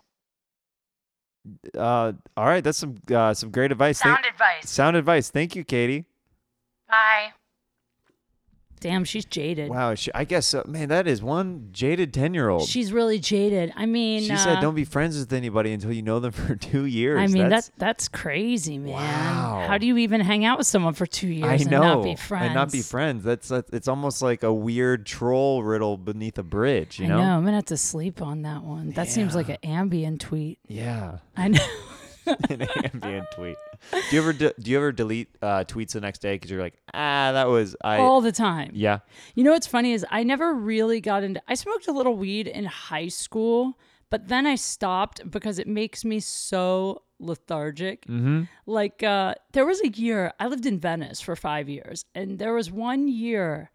[1.74, 3.98] uh, all right, that's some uh, some great advice.
[4.00, 4.70] Thank- Sound advice.
[4.70, 5.30] sound advice.
[5.30, 6.04] Thank you, Katie.
[6.88, 7.32] Bye.
[8.80, 9.70] Damn, she's jaded.
[9.70, 12.68] Wow, she, I guess uh, man, that is one jaded ten year old.
[12.68, 13.72] She's really jaded.
[13.76, 16.54] I mean, She uh, said, "Don't be friends with anybody until you know them for
[16.56, 18.92] two years." I mean, that's, that's that's crazy, man.
[18.92, 19.64] Wow.
[19.66, 22.02] How do you even hang out with someone for two I years know, and not
[22.04, 22.46] be friends?
[22.46, 23.24] and not be friends.
[23.24, 27.00] That's, that's it's almost like a weird troll riddle beneath a bridge.
[27.00, 27.18] You I know?
[27.18, 27.36] know.
[27.36, 28.90] I'm gonna have to sleep on that one.
[28.90, 30.60] That seems like an Ambien tweet.
[30.68, 31.66] Yeah, I know.
[32.26, 33.56] an Ambien tweet.
[33.92, 36.60] Do you ever de- do you ever delete uh, tweets the next day because you're
[36.60, 37.98] like, ah, that was I.
[37.98, 38.70] all the time.
[38.74, 38.98] yeah.
[39.34, 41.42] You know what's funny is I never really got into.
[41.48, 43.78] I smoked a little weed in high school,
[44.10, 48.06] but then I stopped because it makes me so lethargic.
[48.06, 48.44] Mm-hmm.
[48.66, 52.54] Like uh, there was a year I lived in Venice for five years, and there
[52.54, 53.70] was one year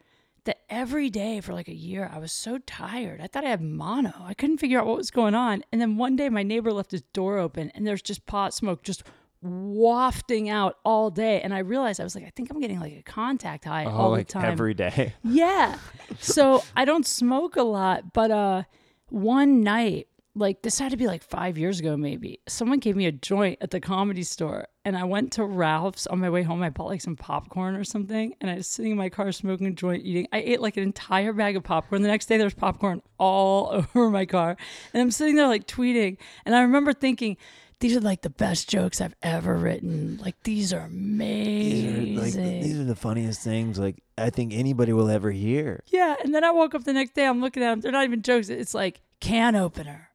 [0.45, 3.21] that every day for like a year I was so tired.
[3.21, 4.13] I thought I had mono.
[4.25, 5.63] I couldn't figure out what was going on.
[5.71, 8.83] And then one day my neighbor left his door open, and there's just pot smoke
[8.83, 9.03] just
[9.43, 11.41] wafting out all day.
[11.41, 13.91] And I realized I was like, I think I'm getting like a contact high Oh,
[13.91, 14.45] all like the time.
[14.45, 15.13] every day.
[15.23, 15.77] Yeah.
[16.19, 18.63] So I don't smoke a lot, but uh
[19.09, 22.39] one night, like this had to be like 5 years ago maybe.
[22.47, 26.19] Someone gave me a joint at the comedy store and I went to Ralph's on
[26.19, 26.63] my way home.
[26.63, 29.67] I bought like some popcorn or something and I was sitting in my car smoking
[29.67, 30.27] a joint eating.
[30.33, 32.01] I ate like an entire bag of popcorn.
[32.01, 34.57] The next day there was popcorn all over my car.
[34.93, 37.37] And I'm sitting there like tweeting and I remember thinking
[37.83, 40.17] these are like the best jokes I've ever written.
[40.23, 42.61] Like these are amazing.
[42.61, 45.83] These are the funniest things like I think anybody will ever hear.
[45.87, 47.27] Yeah, and then I woke up the next day.
[47.27, 47.81] I'm looking at them.
[47.81, 48.47] They're not even jokes.
[48.47, 50.07] It's like can opener.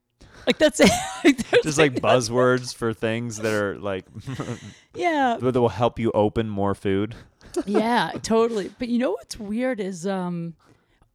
[0.46, 0.90] Like that's it.
[1.22, 4.06] Like, there's Just like buzzwords for things that are like
[4.94, 7.14] yeah, that will help you open more food.
[7.66, 8.70] yeah, totally.
[8.78, 10.54] But you know what's weird is um,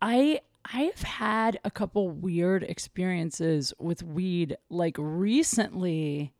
[0.04, 6.32] I I've had a couple weird experiences with weed like recently.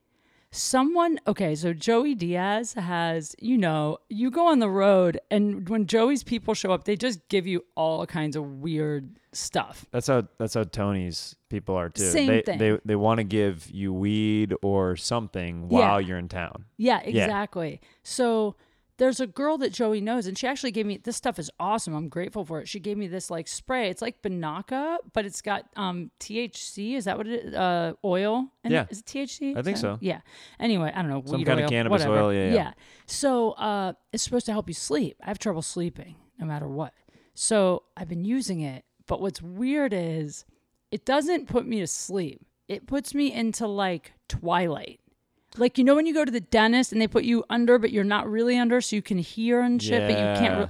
[0.56, 5.88] Someone, okay, so Joey Diaz has, you know, you go on the road and when
[5.88, 9.88] Joey's people show up, they just give you all kinds of weird stuff.
[9.92, 12.04] That's how that's how Tony's people are too.
[12.04, 12.60] Same they, thing.
[12.60, 15.80] They they want to give you weed or something Yeah.
[15.80, 16.66] while you're in town.
[16.78, 17.82] Yeah, exactly.
[18.04, 18.56] So
[18.98, 21.96] there's a girl that Joey knows, and she actually gave me this stuff is awesome.
[21.96, 22.68] I'm grateful for it.
[22.68, 23.90] She gave me this like spray.
[23.90, 26.94] It's like Binaca, but it's got um THC.
[26.96, 27.54] Is that what it is?
[27.54, 28.48] Uh, oil?
[28.64, 28.86] And Yeah.
[28.90, 29.58] Is it THC?
[29.58, 29.98] I think so.
[30.02, 30.22] Yeah.
[30.60, 31.24] Anyway, I don't know.
[31.26, 32.26] Some kind of cannabis whatever.
[32.26, 32.74] oil, yeah, yeah.
[33.06, 35.18] So uh, it's supposed to help you sleep.
[35.24, 36.94] I have trouble sleeping no matter what.
[37.34, 38.86] So I've been using it.
[39.06, 40.46] But what's weird is
[40.92, 42.46] it doesn't put me to sleep.
[42.68, 45.00] It puts me into like twilight.
[45.58, 47.92] Like you know when you go to the dentist and they put you under, but
[47.92, 50.60] you're not really under, so you can hear and shit, but you can't.
[50.60, 50.70] Re-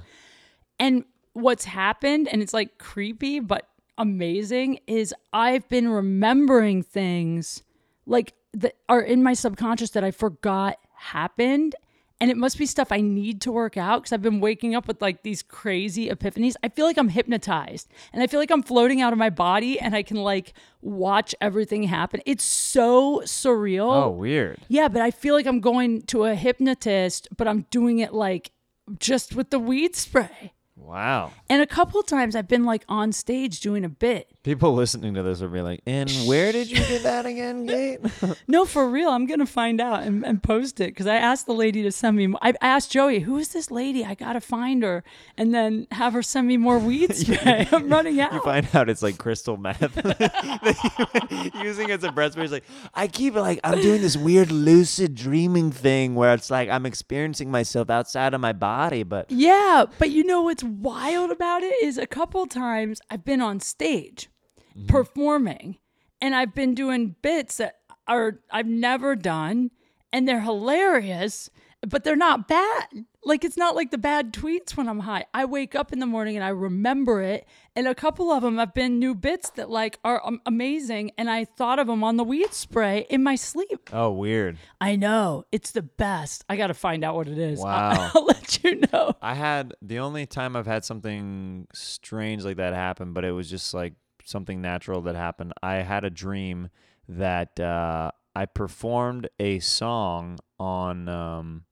[0.78, 7.62] and what's happened, and it's like creepy but amazing, is I've been remembering things
[8.06, 11.74] like that are in my subconscious that I forgot happened.
[12.20, 14.86] And it must be stuff I need to work out because I've been waking up
[14.86, 16.54] with like these crazy epiphanies.
[16.62, 19.78] I feel like I'm hypnotized and I feel like I'm floating out of my body
[19.78, 22.22] and I can like watch everything happen.
[22.24, 23.92] It's so surreal.
[23.92, 24.60] Oh, weird.
[24.68, 28.52] Yeah, but I feel like I'm going to a hypnotist, but I'm doing it like
[28.98, 30.52] just with the weed spray.
[30.76, 31.30] Wow.
[31.48, 34.28] And a couple of times I've been like on stage doing a bit.
[34.42, 38.00] People listening to this will be like, "And where did you get that again, Kate?"
[38.48, 39.10] No, for real.
[39.10, 41.92] I'm going to find out and, and post it because I asked the lady to
[41.92, 42.34] send me.
[42.42, 44.04] I asked Joey, who is this lady?
[44.04, 45.04] I got to find her
[45.38, 47.68] and then have her send me more weed spray.
[47.70, 48.32] I'm running out.
[48.32, 49.78] you find out it's like crystal meth.
[49.94, 50.80] That
[51.22, 52.44] you've been Using it as a breath spray.
[52.44, 56.68] It's like I keep like I'm doing this weird lucid dreaming thing where it's like
[56.68, 61.62] I'm experiencing myself outside of my body, but Yeah, but you know what's wild about
[61.62, 64.30] it is a couple times I've been on stage
[64.76, 64.86] mm-hmm.
[64.86, 65.78] performing
[66.20, 69.70] and I've been doing bits that are I've never done
[70.12, 71.50] and they're hilarious,
[71.86, 72.86] but they're not bad.
[73.24, 75.24] Like it's not like the bad tweets when I'm high.
[75.34, 78.58] I wake up in the morning and I remember it, and a couple of them
[78.58, 82.16] have been new bits that like are um, amazing, and I thought of them on
[82.16, 83.90] the weed spray in my sleep.
[83.92, 84.58] oh, weird.
[84.80, 86.44] I know it's the best.
[86.48, 87.58] I got to find out what it is.
[87.60, 88.10] Wow.
[88.14, 89.14] I'll let you know.
[89.20, 93.50] I had the only time I've had something strange like that happen, but it was
[93.50, 95.52] just like something natural that happened.
[95.62, 96.68] I had a dream
[97.08, 101.64] that uh, I performed a song on um,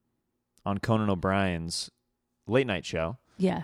[0.66, 1.90] on Conan O'Brien's
[2.46, 3.62] late night show, Yeah.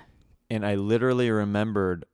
[0.49, 2.05] and I literally remembered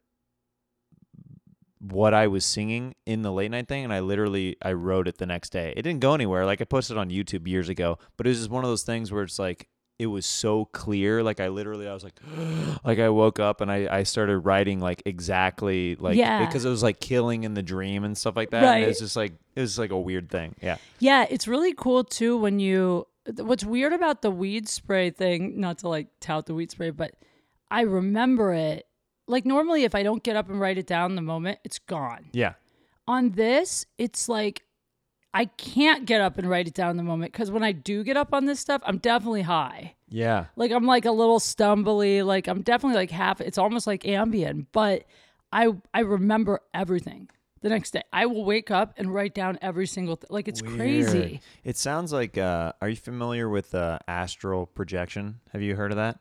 [1.91, 5.19] what I was singing in the late night thing, and I literally I wrote it
[5.19, 5.73] the next day.
[5.77, 6.47] It didn't go anywhere.
[6.47, 8.83] Like I posted it on YouTube years ago, but it was just one of those
[8.85, 9.69] things where it's like
[9.99, 11.23] it was so clear.
[11.23, 12.19] Like I literally I was like,
[12.85, 16.45] like I woke up and I I started writing like exactly like Yeah.
[16.47, 18.59] because it was like killing in the dream and stuff like that.
[18.65, 18.83] And Right.
[18.85, 20.55] it was just like it was like a weird thing.
[20.63, 20.79] Yeah.
[20.99, 23.07] Yeah, it's really cool too when you.
[23.39, 27.13] What's weird about the weed spray thing, not to like tout the weed spray, but
[27.71, 28.87] I remember it.
[29.27, 32.27] Like normally, if I don't get up and write it down the moment, it's gone.
[32.33, 32.55] Yeah.
[33.07, 34.63] On this, it's like
[35.35, 38.17] I can't get up and write it down the moment because when I do get
[38.17, 39.97] up on this stuff, I'm definitely high.
[40.09, 40.47] Yeah.
[40.55, 42.25] Like I'm like a little stumbly.
[42.25, 43.41] Like I'm definitely like half.
[43.41, 45.05] It's almost like Ambien, but
[45.53, 47.29] I I remember everything
[47.63, 48.03] the next day.
[48.13, 50.29] I will wake up and write down every single thing.
[50.31, 51.41] Like it's crazy.
[51.65, 55.41] It sounds like uh are you familiar with uh astral projection?
[55.53, 56.21] Have you heard of that?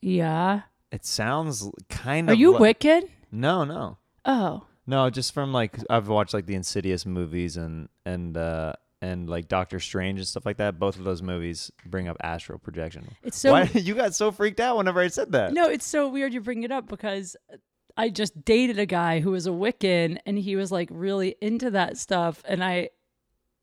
[0.00, 0.62] Yeah.
[0.90, 3.10] It sounds kind of Are of you li- wicked?
[3.30, 3.98] No, no.
[4.24, 4.64] Oh.
[4.86, 9.46] No, just from like I've watched like the Insidious movies and and uh and like
[9.48, 10.78] Doctor Strange and stuff like that.
[10.78, 13.06] Both of those movies bring up astral projection.
[13.22, 15.52] It's so Why you got so freaked out whenever I said that?
[15.52, 17.36] No, it's so weird you bring it up because
[17.96, 21.70] I just dated a guy who was a Wiccan and he was like really into
[21.72, 22.90] that stuff and I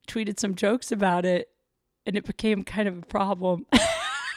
[0.08, 1.50] tweeted some jokes about it
[2.06, 3.66] and it became kind of a problem.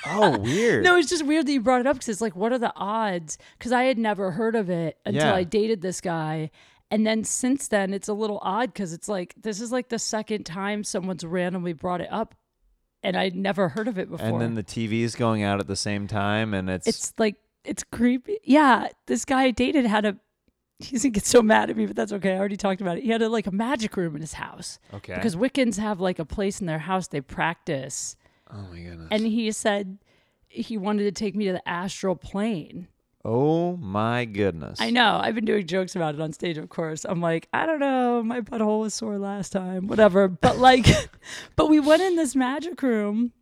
[0.07, 0.84] Oh, weird.
[0.84, 2.72] no, it's just weird that you brought it up because it's like, what are the
[2.76, 3.38] odds?
[3.59, 5.34] Because I had never heard of it until Yeah.
[5.34, 6.51] I dated this guy.
[6.90, 9.99] And then since then, it's a little odd because it's like, this is like the
[9.99, 12.34] second time someone's randomly brought it up
[13.03, 14.26] and I'd never heard of it before.
[14.26, 17.36] and then the TV is going out at the same time, and it's, it's like
[17.64, 18.38] it's creepy.
[18.44, 20.16] Yeah, this guy I dated had a.
[20.80, 22.34] He's gonna get so mad at me, but that's okay.
[22.34, 23.05] I already talked about it.
[23.05, 25.14] He had a, like a magic room in his house okay.
[25.14, 28.16] because Wiccans have like a place in their house they practice,
[28.51, 29.09] oh my goodness.
[29.11, 29.99] and he said
[30.49, 32.88] he wanted to take me to the astral plane.
[33.24, 34.80] oh my goodness.
[34.80, 35.18] I know.
[35.22, 37.05] I've been doing jokes about it on stage, of course.
[37.05, 40.28] I'm like, I don't know, my butthole was sore last time, whatever.
[40.28, 40.86] But like,
[41.57, 43.32] but we went in this magic room,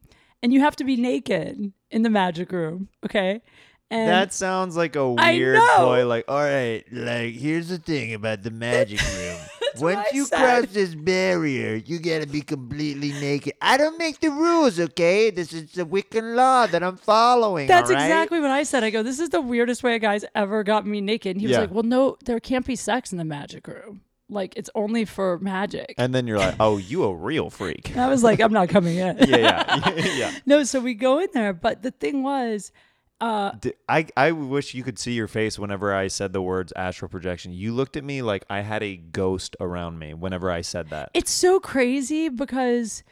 [0.42, 3.40] and you have to be naked in the magic room, okay?
[3.88, 6.04] And That sounds like a weird ploy.
[6.06, 9.38] Like, all right, like here's the thing about the magic room.
[9.78, 10.38] what Once I you said.
[10.38, 13.54] cross this barrier, you gotta be completely naked.
[13.60, 15.30] I don't make the rules, okay?
[15.30, 17.66] This is the Wiccan law that I'm following.
[17.66, 18.04] That's all right?
[18.04, 18.84] exactly what I said.
[18.84, 21.32] I go, this is the weirdest way a guy's ever got me naked.
[21.32, 21.60] And he was Yeah.
[21.60, 24.02] like, well, no, there can't be sex in the magic room.
[24.28, 25.94] Like, it's only for magic.
[25.98, 27.90] And then you're like, oh, you a real freak.
[27.90, 29.16] And I was like, I'm not coming in.
[29.28, 30.30] yeah, yeah, yeah.
[30.46, 31.52] no, so we go in there.
[31.52, 32.72] But the thing was,
[33.20, 33.52] uh,
[33.88, 37.52] I, I wish you could see your face whenever I said the words astral projection.
[37.52, 41.10] You looked at me like I had a ghost around me whenever I said that.
[41.14, 43.02] it's so crazy because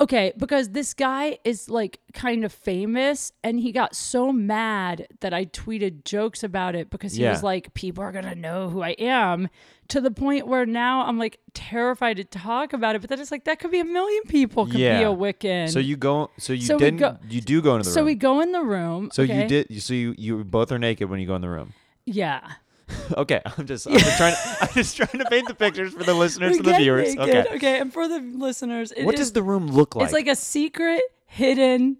[0.00, 5.34] okay because this guy is like kind of famous and he got so mad that
[5.34, 7.32] i tweeted jokes about it because he Yeah.
[7.32, 9.48] was like people are gonna know who i am
[9.88, 13.30] to the point where now i'm like terrified to talk about it but then it's
[13.32, 16.30] like that could be a million people could be a wiccan so you go.
[16.38, 17.00] So you So didn't.
[17.00, 18.04] go- you do go into the so room.
[18.04, 19.42] So we go in the room so okay?
[19.42, 19.82] you did.
[19.82, 21.72] So you you both are naked when you go in the room.
[22.06, 22.52] yeah
[23.16, 26.04] Okay, I'm just I'm just trying to I'm just trying to paint the pictures for
[26.04, 27.14] the listeners and the viewers.
[27.14, 27.34] naked.
[27.36, 27.54] Okay.
[27.56, 30.04] okay and for the listeners it What is- does the room look like?
[30.04, 31.98] it's like a secret hidden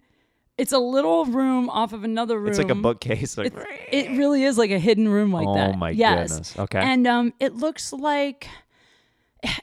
[0.57, 3.39] it's a little room off of another room It's like a bookcase.
[3.39, 3.53] Like,
[3.93, 5.75] it really is like a hidden room like Oh that.
[5.75, 6.31] Oh my yes.
[6.31, 6.59] goodness.
[6.59, 6.81] Okay.
[6.81, 8.49] And um, it looks like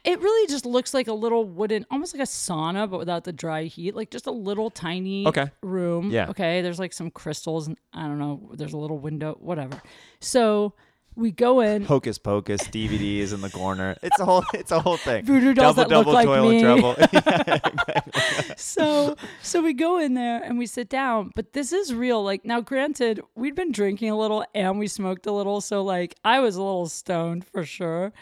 [0.05, 3.33] it really just looks like a little wooden, almost like a sauna, but without the
[3.33, 3.93] dry heat.
[3.93, 5.51] Like just a little tiny Okay.
[5.61, 6.11] room.
[6.11, 6.29] Yeah.
[6.29, 6.61] Okay.
[6.61, 8.51] There's like some crystals, and I don't know.
[8.53, 9.81] There's a little window, whatever.
[10.21, 10.75] So
[11.15, 11.83] we go in.
[11.85, 13.95] Hocus Pocus DVDs in the corner.
[14.03, 15.25] It's a whole it's a whole thing.
[15.25, 16.61] Voodoo dolls double that look double like toilet me.
[16.61, 16.95] trouble.
[18.57, 22.45] so so we go in there and we sit down but this is real like
[22.45, 26.39] now granted we'd been drinking a little and we smoked a little so like i
[26.39, 28.13] was a little stoned for sure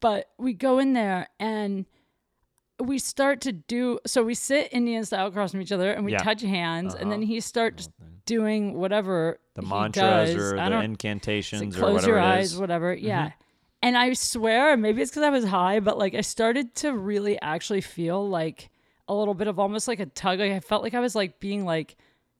[0.00, 1.86] but we go in there and
[2.80, 6.12] we start to do so we sit indian style across from each other and we
[6.12, 6.18] Yeah.
[6.18, 7.26] touch hands and then uh-huh.
[7.28, 7.88] he starts
[8.30, 10.36] doing whatever the he mantras does.
[10.36, 12.52] or the incantations it's or like, close whatever your eyes, is.
[12.52, 12.60] Mm-hmm.
[12.60, 12.94] whatever.
[12.94, 13.32] Yeah.
[13.82, 17.40] And I swear, maybe it's because I was high, but like I started to really
[17.40, 18.70] actually feel like
[19.08, 20.38] a little bit of almost like a tug.
[20.38, 21.96] Like I felt like I was like being like,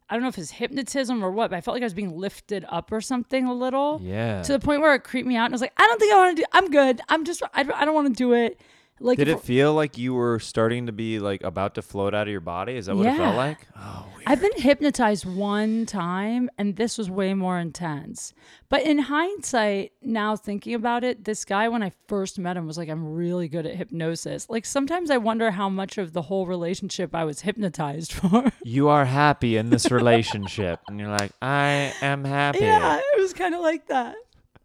[0.08, 2.16] I don't know if it's hypnotism or what, but I felt like I was being
[2.16, 4.42] lifted up or something a little Yeah.
[4.42, 5.46] to the point where it creeped me out.
[5.46, 6.46] And I was like, I don't think I want to do.
[6.52, 7.00] I'm good.
[7.08, 7.42] I'm just.
[7.54, 8.60] I I don't want to do it.
[9.02, 12.28] Like Did it feel like you were starting to be like about to float out
[12.28, 12.76] of your body?
[12.76, 13.66] Is that what it felt like?
[13.76, 14.24] Oh, weird.
[14.26, 18.34] I've been hypnotized one time, and this was way more intense.
[18.68, 22.76] But in hindsight, now thinking about it, this guy, when I first met him, was
[22.76, 24.50] like, I'm really good at hypnosis.
[24.50, 28.52] Like, sometimes I wonder how much of the whole relationship I was hypnotized for.
[28.64, 32.58] you are happy in this relationship, and you're like, I am happy.
[32.60, 34.14] yeah, it was kind of like that.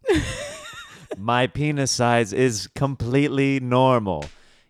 [1.16, 4.24] My penis size is completely normal.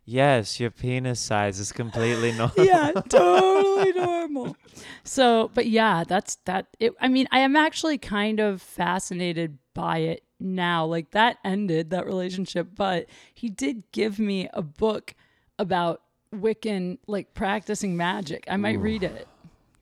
[0.05, 2.65] Yes, your penis size is completely normal.
[2.65, 4.57] yeah, totally normal.
[5.03, 6.69] So, but yeah, that's that.
[6.79, 10.85] It, I mean, I am actually kind of fascinated by it now.
[10.87, 15.15] Like that ended that relationship, but he did give me a book
[15.59, 18.45] about Wiccan, like practicing magic.
[18.49, 19.27] I might read it.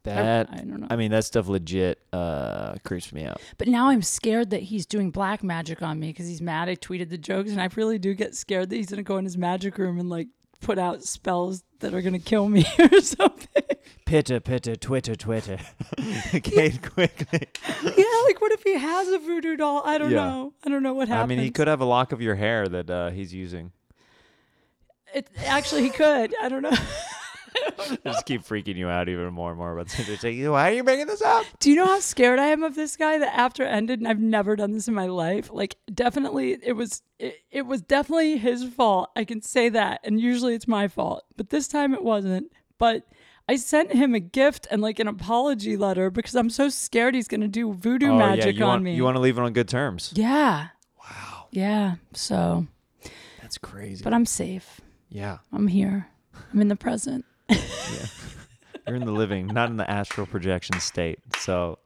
[0.05, 0.87] That I don't know.
[0.91, 3.41] I mean, that stuff legit uh, creeps me out.
[3.59, 6.69] But now I'm scared that he's doing black magic on me because he's mad.
[6.69, 9.25] I tweeted the jokes, and I really do get scared that he's gonna go in
[9.25, 10.29] his magic room and like
[10.61, 13.63] put out spells that are gonna kill me or something.
[14.07, 15.59] Pitter, pitter, twitter, twitter.
[16.43, 17.49] Kate Quigley.
[17.83, 19.83] yeah, like what if he has a voodoo doll?
[19.87, 20.17] I don't Yeah.
[20.29, 20.53] know.
[20.65, 21.25] I don't know what happens.
[21.25, 23.73] I mean, he could have a lock of your hair that uh, he's using.
[25.15, 26.35] It, actually, he could.
[26.43, 26.73] I don't know.
[28.05, 29.99] Just keep freaking you out even more and more about.
[29.99, 31.45] It's like, why are you making this up?
[31.61, 33.19] Do you know how scared I am of this guy?
[33.19, 35.51] That after ended, and I've never done this in my life.
[35.53, 39.11] Like, definitely, it was it, it was definitely his fault.
[39.17, 42.53] I can say that, and usually it's my fault, but this time it wasn't.
[42.79, 43.07] But
[43.49, 47.29] I sent him a gift and like an apology letter because I'm so scared he's
[47.29, 48.95] gonna do voodoo oh, magic yeah, you on want, me.
[48.95, 50.13] You want to leave it on good terms.
[50.15, 50.69] yeah.
[50.99, 51.47] Wow.
[51.51, 51.97] Yeah.
[52.15, 52.67] So,
[53.43, 54.03] That's crazy.
[54.03, 54.81] but I'm safe.
[55.11, 55.39] yeah.
[55.53, 56.09] I'm here.
[56.53, 57.25] I'm in the present.
[58.87, 61.19] You're in the living, not in the astral projection state.
[61.39, 61.79] So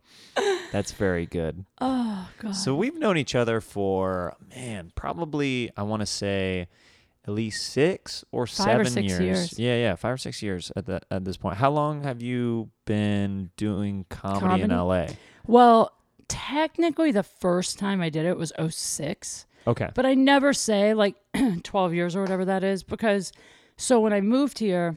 [0.72, 1.64] that's very good.
[1.80, 2.52] Oh God.
[2.56, 6.66] So we've known each other for man, probably I want to say
[7.26, 9.58] at least six or Five or seven six years.
[9.58, 11.56] Yeah, yeah, five or six years at that at this point.
[11.58, 15.06] How long have you been doing comedy, in LA?
[15.46, 15.92] Well,
[16.26, 19.90] technically, the first time I did it was 06, Okay.
[19.94, 21.16] but I never say like
[21.62, 23.32] 12 years or whatever that is because
[23.76, 24.96] so when I moved here,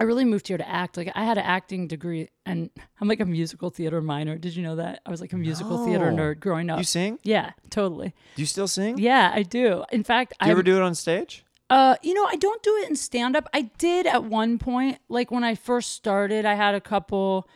[0.00, 0.96] I really moved here to act.
[0.96, 2.70] Like I had an acting degree and
[3.00, 4.38] I'm like a musical theater minor.
[4.38, 5.00] Did you know that?
[5.04, 6.78] I was like a musical theater nerd growing up.
[6.78, 7.18] You sing?
[7.22, 8.14] yeah, totally.
[8.34, 8.96] Do you still sing?
[8.98, 9.84] Yeah, I do.
[9.92, 11.44] In fact, Do you I ever do it on stage?
[11.68, 13.46] Uh, you know, I don't do it in stand up.
[13.54, 17.46] I did at one point, like when I first started, I had a couple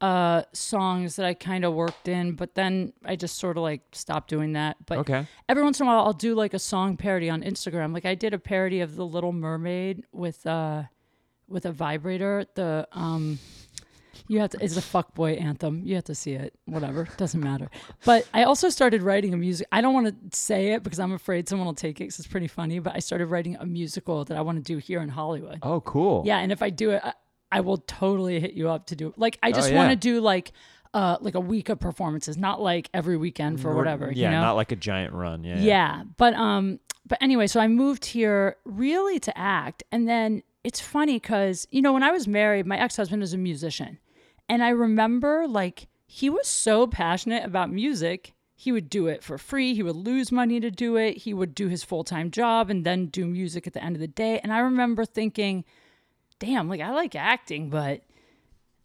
[0.00, 3.80] uh songs that I kind of worked in, but then I just sort of like
[3.90, 4.76] stopped doing that.
[4.86, 5.26] But Okay.
[5.48, 7.92] every once in a while I'll do like a song parody on Instagram.
[7.92, 10.84] Like I did a parody of The Little Mermaid with uh
[11.48, 12.46] with a vibrator.
[12.54, 13.38] The um
[14.26, 15.82] you have to it's a fuckboy anthem.
[15.84, 16.52] You have to see it.
[16.66, 17.08] Whatever.
[17.16, 17.70] Doesn't matter.
[18.04, 21.12] But I also started writing a music I don't want to say it because I'm
[21.12, 24.24] afraid someone will take it because it's pretty funny, but I started writing a musical
[24.26, 25.58] that I want to do here in Hollywood.
[25.62, 26.22] Oh, cool.
[26.26, 27.12] Yeah, and if I do it, I,
[27.50, 29.14] I will totally hit you up to do.
[29.16, 29.78] Like, I just Oh, yeah.
[29.78, 30.52] want to do like,
[30.92, 34.10] uh, like a week of performances, not like every weekend for whatever.
[34.12, 34.42] Yeah, you know?
[34.42, 35.44] not like a giant run.
[35.44, 35.58] Yeah.
[35.58, 40.80] yeah, but um, but anyway, so I moved here really to act, and then it's
[40.80, 43.98] funny because you know when I was married, my ex husband was a musician,
[44.48, 48.32] and I remember like he was so passionate about music.
[48.56, 49.74] He would do it for free.
[49.74, 51.18] He would lose money to do it.
[51.18, 54.00] He would do his full time job and then do music at the end of
[54.00, 54.40] the day.
[54.40, 55.64] And I remember thinking,
[56.40, 58.02] damn, like I like acting, but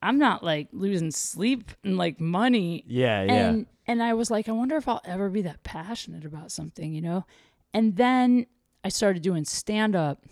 [0.01, 2.83] I'm not like losing sleep and like money.
[2.85, 3.33] Yeah, yeah.
[3.33, 6.93] And and I was like, I wonder if I'll ever be that passionate about something,
[6.93, 7.25] you know?
[7.73, 8.45] And then
[8.83, 10.25] I started doing stand up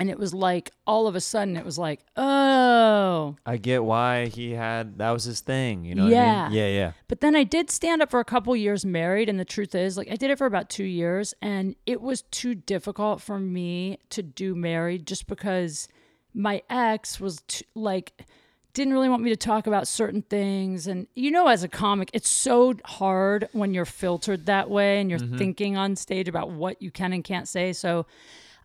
[0.00, 3.36] and it was like all of a sudden it was like, oh.
[3.44, 5.84] I get why he had that was his thing.
[5.84, 6.04] You know.
[6.04, 6.44] What Yeah.
[6.44, 6.58] I mean?
[6.58, 6.68] Yeah.
[6.68, 6.92] Yeah.
[7.06, 9.98] But then I did stand up for a couple years married and the truth is
[9.98, 13.98] like I did it for about 2 years and it was too difficult for me
[14.08, 15.86] to do married just because
[16.32, 18.24] my ex was t- like
[18.72, 22.08] didn't really want me to talk about certain things and you know as a comic
[22.14, 25.36] it's so hard when you're filtered that way and you're mm-hmm.
[25.36, 28.06] thinking on stage about what you can and can't say so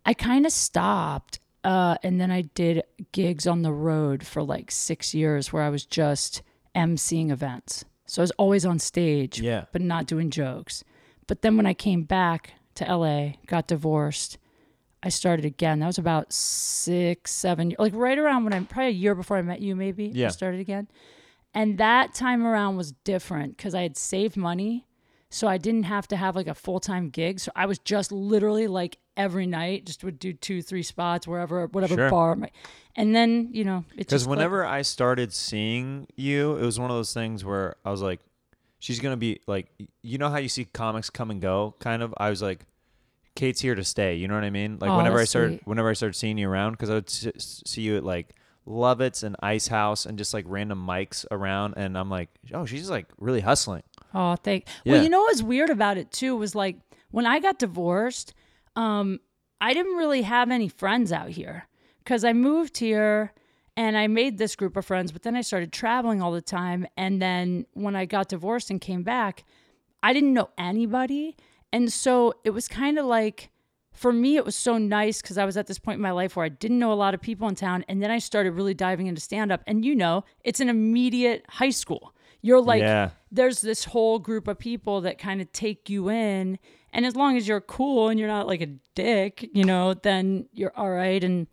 [0.05, 4.69] i kind of stopped uh, and then i did gigs on the road for like
[4.71, 6.41] six years where i was just
[6.75, 9.65] emceeing events so i was always on stage Yeah.
[9.71, 10.83] but not doing jokes
[11.27, 14.37] but then when i came back to la got divorced
[15.03, 15.81] I started again.
[15.81, 19.43] That was about six, seven, like right around when I'm probably a year before I
[19.43, 20.05] met you, maybe.
[20.05, 20.27] Yeah.
[20.27, 20.87] I started again,
[21.53, 24.87] and that time around was different because I had saved money,
[25.29, 27.39] so I didn't have to have like a full time gig.
[27.39, 31.67] So I was just literally like every night, just would do two, three spots wherever,
[31.67, 32.09] whatever Sure.
[32.09, 32.37] bar,
[32.95, 36.95] and then you know it's Because whenever I started seeing you, it was one of
[36.97, 38.19] those things where I was like,
[38.79, 39.67] she's gonna be like,
[40.01, 42.13] you know how you see comics come and go, kind of.
[42.17, 42.65] I was like,
[43.35, 44.15] Kate's here to stay.
[44.15, 44.77] You know what I mean?
[44.79, 45.67] Like Oh, whenever I started, sweet.
[45.67, 48.33] whenever I started seeing you around, because I would s- see you at like
[48.65, 52.89] Lovett's and Ice House and just like random mics around, and I'm like, oh, she's
[52.89, 53.83] like really hustling.
[54.13, 54.65] Oh, thank.
[54.85, 54.93] Yeah.
[54.93, 56.77] Well, you know what was weird about it too was like
[57.11, 58.33] when I got divorced,
[58.75, 59.19] um,
[59.61, 61.67] I didn't really have any friends out here
[61.99, 63.33] because I moved here
[63.77, 66.87] and I made this group of friends, but then I started traveling all the time.
[66.97, 69.43] And then when I got divorced and came back,
[70.03, 71.35] I didn't know anybody.
[71.73, 73.49] And so it was kind of like,
[73.91, 76.35] for me, it was so nice because I was at this point in my life
[76.35, 77.83] where I didn't know a lot of people in town.
[77.87, 79.61] And then I started really diving into stand up.
[79.67, 82.13] And you know, it's an immediate high school.
[82.41, 83.09] You're like, Yeah.
[83.31, 86.59] there's this whole group of people that kind of take you in.
[86.95, 90.47] And as long as you're cool and you're not like a dick, you know, then
[90.53, 91.21] you're all right.
[91.21, 91.47] And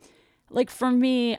[0.49, 1.37] like for me,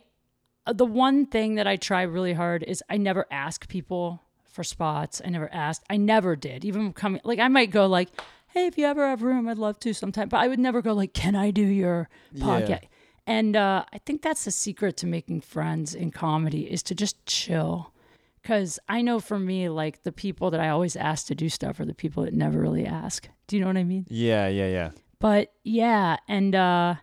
[0.67, 4.63] uh, the one thing that I try really hard is I never ask people for
[4.63, 5.23] spots.
[5.25, 5.85] I never asked.
[5.89, 6.67] I never did.
[6.67, 8.11] Even coming, like I might go like,
[8.49, 10.93] "Hey, if you ever have room, I'd love to sometime." But I would never go
[10.93, 12.85] like, "Can I do your podcast?"
[13.27, 17.25] And uh, I think that's the secret to making friends in comedy is to just
[17.25, 17.94] chill.
[18.45, 21.81] Because I know for me, like the people that I always ask to do stuff
[21.81, 23.27] are the people that never really ask.
[23.47, 24.05] Do you know what I mean?
[24.11, 24.91] Yeah, yeah, yeah.
[25.19, 26.97] But yeah, and uh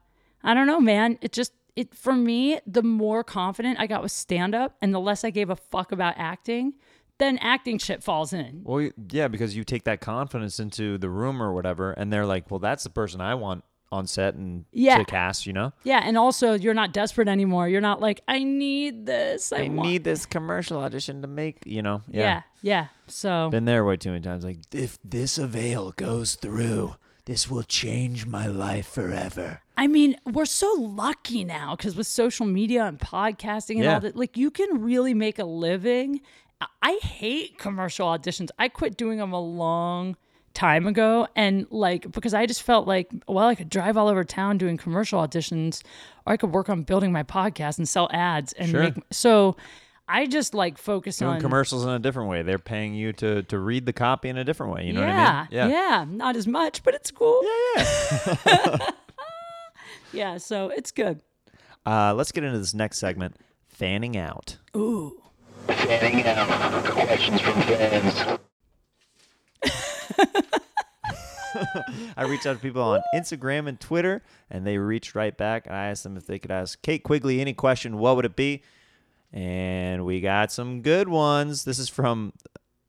[0.43, 1.17] I don't know, man.
[1.19, 4.99] It just it for me, the more confident I got with stand up and the
[4.99, 6.73] less I gave a fuck about acting,
[7.17, 8.61] then acting shit falls in.
[8.63, 12.51] Well, yeah, because you take that confidence into the room or whatever, and they're like,
[12.51, 14.97] well, that's the person I want on set and Yeah.
[14.97, 15.45] to cast.
[15.45, 17.67] You know, Yeah, and also you're not desperate anymore.
[17.67, 19.51] You're not like, I need this.
[19.51, 21.57] I, I want-" need this commercial audition to make.
[21.65, 22.21] You know, Yeah.
[22.21, 22.41] yeah.
[22.61, 24.43] yeah, So Been there way too many times.
[24.45, 29.61] Like, If this avail goes through, this will change my life forever.
[29.77, 33.93] I mean, we're so lucky now because with social media and podcasting and Yeah.
[33.95, 36.21] all that, like you can really make a living.
[36.59, 38.49] I- I hate commercial auditions.
[38.59, 40.21] I quit doing them a long time
[40.59, 41.27] ago.
[41.35, 44.77] And like, because I just felt like, well, I could drive all over town doing
[44.77, 45.83] commercial auditions,
[46.25, 48.81] or I could work on building my podcast and sell ads and Sure.
[48.83, 48.95] make.
[49.11, 49.55] So
[50.07, 52.41] I just like focus doing on commercials in a different way.
[52.41, 54.85] They're paying you to to read the copy in a different way.
[54.85, 55.71] You know yeah, what I mean?
[55.71, 57.41] Yeah, yeah, not as much, but it's cool.
[57.75, 58.77] Yeah, yeah.
[60.13, 61.21] Yeah, so it's good.
[61.85, 63.37] Uh, let's get into this next segment,
[63.69, 64.57] fanning out.
[64.75, 65.21] Ooh.
[65.67, 68.39] Fanning out questions from fans.
[72.17, 75.67] I reached out to people on Instagram and Twitter, and they reached right back.
[75.67, 77.97] And I asked them if they could ask Kate Quigley any question.
[77.97, 78.63] What would it be?
[79.33, 81.63] And we got some good ones.
[81.63, 82.33] This is from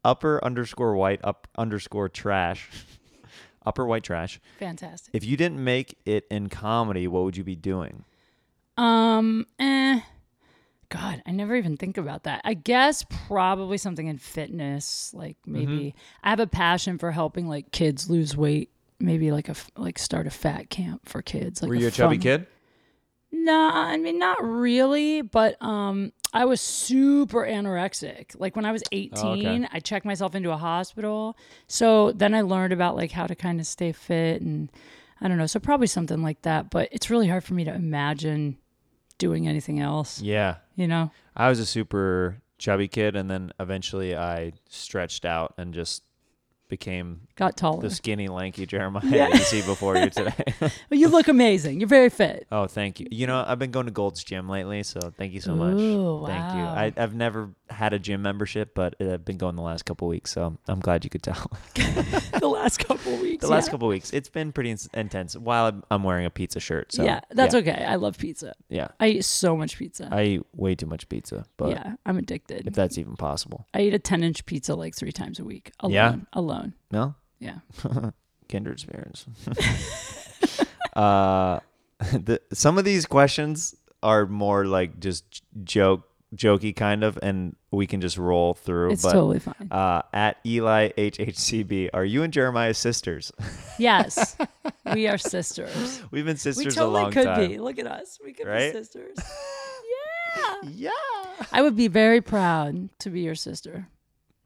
[0.04, 2.68] upper underscore white up underscore trash.
[3.66, 4.40] upper white trash.
[4.58, 5.14] Fantastic.
[5.14, 8.04] If you didn't make it in comedy, what would you be doing?
[8.76, 10.00] Um, eh.
[10.92, 12.42] God, I never even think about that.
[12.44, 15.98] I guess probably something in fitness, like maybe Mm-hmm.
[16.22, 18.70] I have a passion for helping like kids lose weight.
[19.00, 21.62] Maybe like a like start a fat camp for kids.
[21.62, 22.46] Like Were you a chubby fun- kid?
[23.32, 28.38] No, I mean not really, but um I was super anorexic.
[28.38, 29.68] Like when I was 18, Oh, okay.
[29.72, 31.36] I checked myself into a hospital.
[31.66, 34.70] So then I learned about like how to kind of stay fit and
[35.20, 37.72] I don't know, so probably something like that, but it's really hard for me to
[37.74, 38.58] imagine
[39.18, 40.56] doing anything else, Yeah.
[40.76, 41.10] You know.
[41.36, 46.02] I was a super chubby kid, and then eventually I stretched out and just
[46.68, 47.82] became Got taller.
[47.82, 50.32] the skinny, lanky Jeremiah you see before you today.
[50.60, 51.80] Well, you look amazing.
[51.80, 52.46] You're very fit.
[52.50, 53.08] oh, thank you.
[53.10, 55.74] You know, I've been going to Gold's Gym lately, so thank you so much.
[55.78, 56.60] Ooh, Thank you.
[56.62, 60.32] I, I've never had a gym membership, but I've been going the last couple weeks,
[60.32, 61.50] so I'm glad you could tell.
[61.74, 63.44] the last couple weeks.
[63.44, 63.70] the last yeah.
[63.70, 65.36] couple weeks, it's been pretty ins- intense.
[65.36, 67.84] While I'm, I'm wearing a pizza shirt, so yeah, that's yeah, okay.
[67.84, 68.54] I love pizza.
[68.68, 70.08] Yeah, I eat so much pizza.
[70.10, 72.66] I eat way too much pizza, but yeah, I'm addicted.
[72.66, 75.72] if that's even possible, I eat a 10 inch pizza like three times a week.
[75.80, 75.92] Alone.
[75.92, 76.16] Yeah?
[76.32, 76.74] Alone.
[76.90, 77.14] no.
[77.38, 77.58] Yeah.
[78.48, 79.26] kindred spirits.
[80.96, 81.58] uh,
[81.98, 87.56] the, some of these questions are more like just j- joke, jokey kind of, and
[87.70, 88.92] we can just roll through.
[88.92, 89.68] It's but totally fine.
[89.70, 93.32] uh, at Eli HHCB, are you and Jeremiah sisters?
[93.78, 94.36] yes.
[94.92, 96.02] We are sisters.
[96.10, 97.48] We've been We sisters a totally long could time.
[97.48, 97.58] be.
[97.58, 98.18] Look at us.
[98.22, 98.72] We could Right?
[98.72, 99.16] be sisters.
[100.62, 100.68] yeah.
[100.70, 101.44] Yeah.
[101.52, 103.88] I would be very proud to be your sister.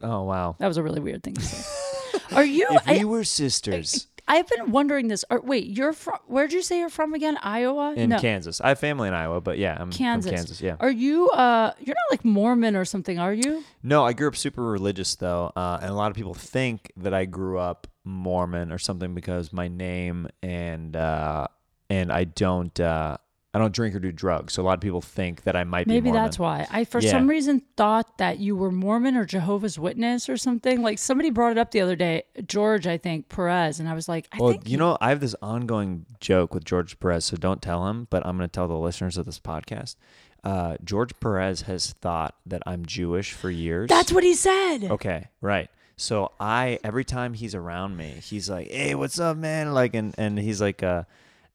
[0.03, 0.57] Oh wow.
[0.59, 2.19] That was a really weird thing to say.
[2.37, 2.67] Are you?
[2.71, 5.25] If we I, were sisters I've been wondering this.
[5.31, 6.19] Are, wait, you're from?
[6.27, 7.39] Where'd you say you're from again?
[7.43, 7.95] Iowa?
[7.97, 10.31] in no, Kansas, I have family in Iowa, but yeah, I'm Kansas.
[10.31, 10.61] from Kansas.
[10.61, 10.77] Yeah.
[10.81, 11.31] Are you?
[11.31, 13.63] Uh, you're not like Mormon or something, are you?
[13.83, 17.15] No, I grew up super religious though, uh, and a lot of people think that
[17.15, 21.47] I grew up Mormon or something because my name and uh,
[21.89, 23.19] and I don't uh,
[23.57, 24.53] I don't drink or do drugs.
[24.53, 26.67] So a lot of people think that I might be Maybe that's why.
[26.71, 27.11] I for Yeah.
[27.13, 30.83] some reason thought that you were Mormon or Jehovah's Witness or something.
[30.83, 34.11] Like somebody brought it up the other day, George, I think Perez, and I was
[34.11, 37.39] like, I Well, think you know, I have this ongoing joke with George Perez, so
[37.39, 39.97] don't tell him, but I'm going to tell the listeners of this podcast.
[40.45, 43.89] Uh, George Perez has thought that I'm Jewish for years.
[43.89, 44.85] that's what he said.
[44.85, 45.71] Okay, right.
[45.97, 50.15] So I every time he's around me, he's like, "Hey, what's up, man?" Like, and
[50.19, 51.05] and he's like, uh,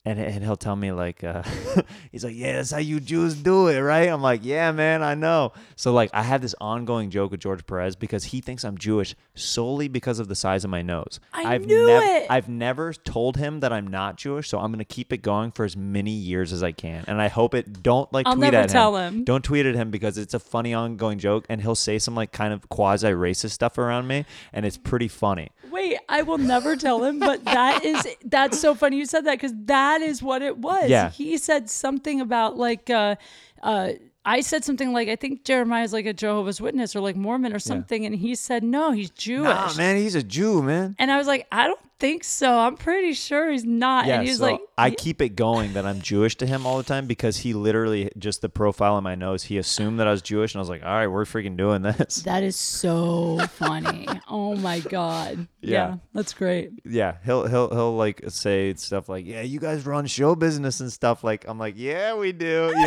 [0.03, 1.43] and and he'll tell me like, uh,
[2.11, 5.13] he's like, "Yeah, that's how you Jews do it, right?" I'm like, "Yeah, man, I
[5.13, 8.77] know." So like, I have this ongoing joke with George Perez because he thinks I'm
[8.79, 11.19] Jewish solely because of the size of my nose.
[11.33, 12.25] I have knew it.
[12.31, 15.65] I've never told him that I'm not Jewish, so I'm gonna keep it going for
[15.65, 18.63] as many years as I can, and I hope it don't like I'll tweet never
[18.63, 19.23] at tell him.
[19.23, 22.31] Don't tweet at him because it's a funny ongoing joke, and he'll say some like
[22.31, 25.49] kind of quasi racist stuff around me, and it's pretty funny.
[25.69, 29.35] Wait, I will never tell him, but that is that's so funny you said that
[29.35, 30.89] because that is what it was.
[30.89, 31.09] Yeah.
[31.09, 33.15] He said something about like uh
[33.61, 37.53] uh I said something like I think Jeremiah's like a Jehovah's Witness or like Mormon
[37.53, 39.49] or something, and he said no, he's Jewish.
[39.49, 40.95] Nah, man, he's a Jew, man.
[40.99, 42.57] And I was like, I don't think so.
[42.57, 44.07] I'm pretty sure he's not.
[44.07, 46.65] Yeah, and he so like, I "Yeah." keep it going that I'm Jewish to him
[46.65, 49.43] all the time because he literally just the profile on my nose.
[49.43, 51.83] He assumed that I was Jewish, and I was like, "All right, we're freaking doing
[51.83, 54.07] this." That is so funny.
[54.27, 55.47] oh my god.
[55.63, 55.69] Yeah.
[55.89, 55.95] Yeah.
[56.15, 56.71] that's great.
[56.85, 60.91] yeah, he'll he'll he'll like say stuff like, "Yeah, you guys run show business and
[60.91, 62.73] stuff." Like I'm like, "Yeah, we do."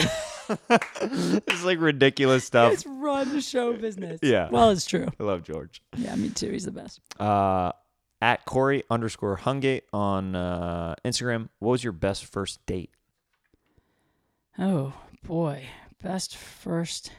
[0.49, 0.79] You know?
[1.47, 2.73] it's like ridiculous stuff.
[2.73, 4.19] It's run show business.
[4.23, 4.49] Yeah.
[4.51, 5.07] Well, it's true.
[5.19, 5.81] I love George.
[5.97, 6.51] Yeah, me too.
[6.51, 7.01] He's the best.
[7.19, 7.73] Uh,
[8.21, 11.49] at Corey underscore Hungate on uh, Instagram.
[11.59, 12.91] What was your best first date?
[14.59, 14.93] Oh
[15.23, 15.65] boy,
[16.03, 17.13] best first.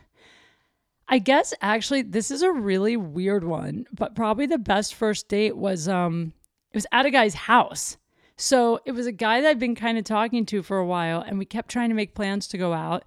[1.07, 5.55] I guess actually this is a really weird one, but probably the best first date
[5.55, 6.33] was um
[6.71, 7.97] it was at a guy's house.
[8.37, 11.21] So it was a guy that I'd been kind of talking to for a while
[11.21, 13.03] and we kept trying to make plans to go out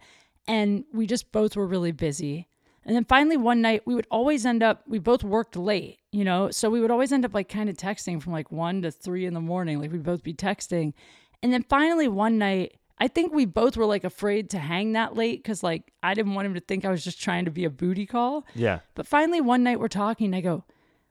[0.46, 2.48] and we just both were really busy.
[2.88, 6.24] And then finally one night we would always end up we both worked late, you
[6.24, 8.90] know, so we would always end up like kind of texting from like 1 to
[8.90, 10.94] 3 in the morning, like we'd both be texting.
[11.42, 15.14] And then finally one night I think we both were like afraid to hang that
[15.14, 17.66] late cuz like I didn't want him to think I was just trying to be
[17.66, 18.46] a booty call.
[18.54, 18.80] Yeah.
[18.94, 20.34] But finally, one night we're talking.
[20.34, 20.64] I go,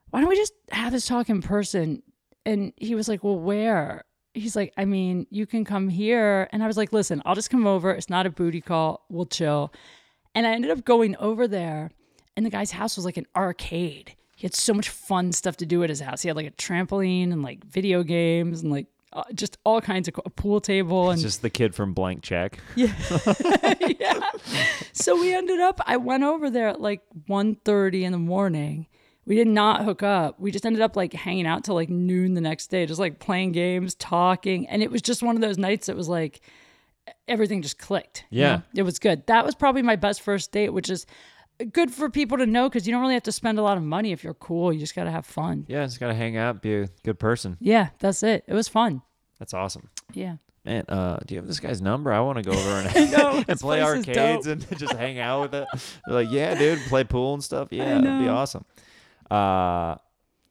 [0.09, 2.01] why don't we just have this talk in person?
[2.45, 4.03] And he was like, well, where?
[4.33, 6.47] He's like, I mean, you can come here.
[6.51, 7.91] And I was like, listen, I'll just come over.
[7.91, 9.05] It's not a booty call.
[9.09, 9.73] We'll chill.
[10.35, 11.91] And I ended up going over there,
[12.35, 14.15] and the guy's house was like an arcade.
[14.35, 16.21] He had so much fun stuff to do at his house.
[16.21, 20.07] He had like a trampoline and like video games and like uh, just all kinds
[20.07, 22.59] of a pool table and It's just the kid from Blank Check.
[22.75, 24.21] yeah.
[24.93, 28.85] so we ended up I went over there at like 1:30 in the morning.
[29.25, 30.39] We did not hook up.
[30.39, 33.19] We just ended up like hanging out till like noon the next day, just like
[33.19, 36.41] playing games, talking, and it was just one of those nights that was like
[37.27, 38.25] everything just clicked.
[38.29, 38.55] you Yeah.
[38.57, 38.61] know?
[38.75, 39.25] It was good.
[39.27, 41.05] That was probably my best first date, which is
[41.73, 43.83] good for people to know because you don't really have to spend a lot of
[43.83, 44.71] money if you're cool.
[44.71, 45.65] You just got to have fun.
[45.67, 47.57] Yeah, just gotta hang out, be a good person.
[47.59, 48.43] Yeah, that's it.
[48.47, 49.01] It was fun.
[49.39, 49.89] That's awesome.
[50.13, 50.37] Yeah.
[50.65, 52.11] Man, uh, do you have this guy's number?
[52.11, 55.55] I want to go over and, know, and play arcades and just hang out with
[55.55, 55.67] it.
[56.05, 57.69] They're like, yeah, dude, play pool and stuff.
[57.71, 58.65] Yeah, that'd be awesome.
[59.31, 59.95] Uh,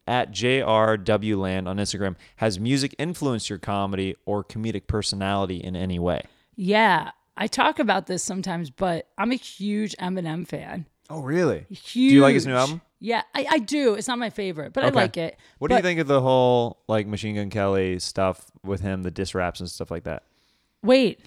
[0.08, 6.22] at JRWland on Instagram, has music influenced your comedy or comedic personality in any way?
[6.56, 7.10] Yeah.
[7.36, 10.86] I talk about this sometimes, but I'm a huge Eminem fan.
[11.10, 11.66] Oh, really?
[11.68, 11.92] Huge.
[12.10, 12.80] Do you like his new album?
[12.98, 13.94] Yeah, I, I do.
[13.94, 15.36] It's not my favorite, but I like it.
[15.58, 19.02] What do you But think of the whole like Machine Gun Kelly stuff with him,
[19.02, 20.22] the diss raps and stuff like that?
[20.82, 21.20] Wait,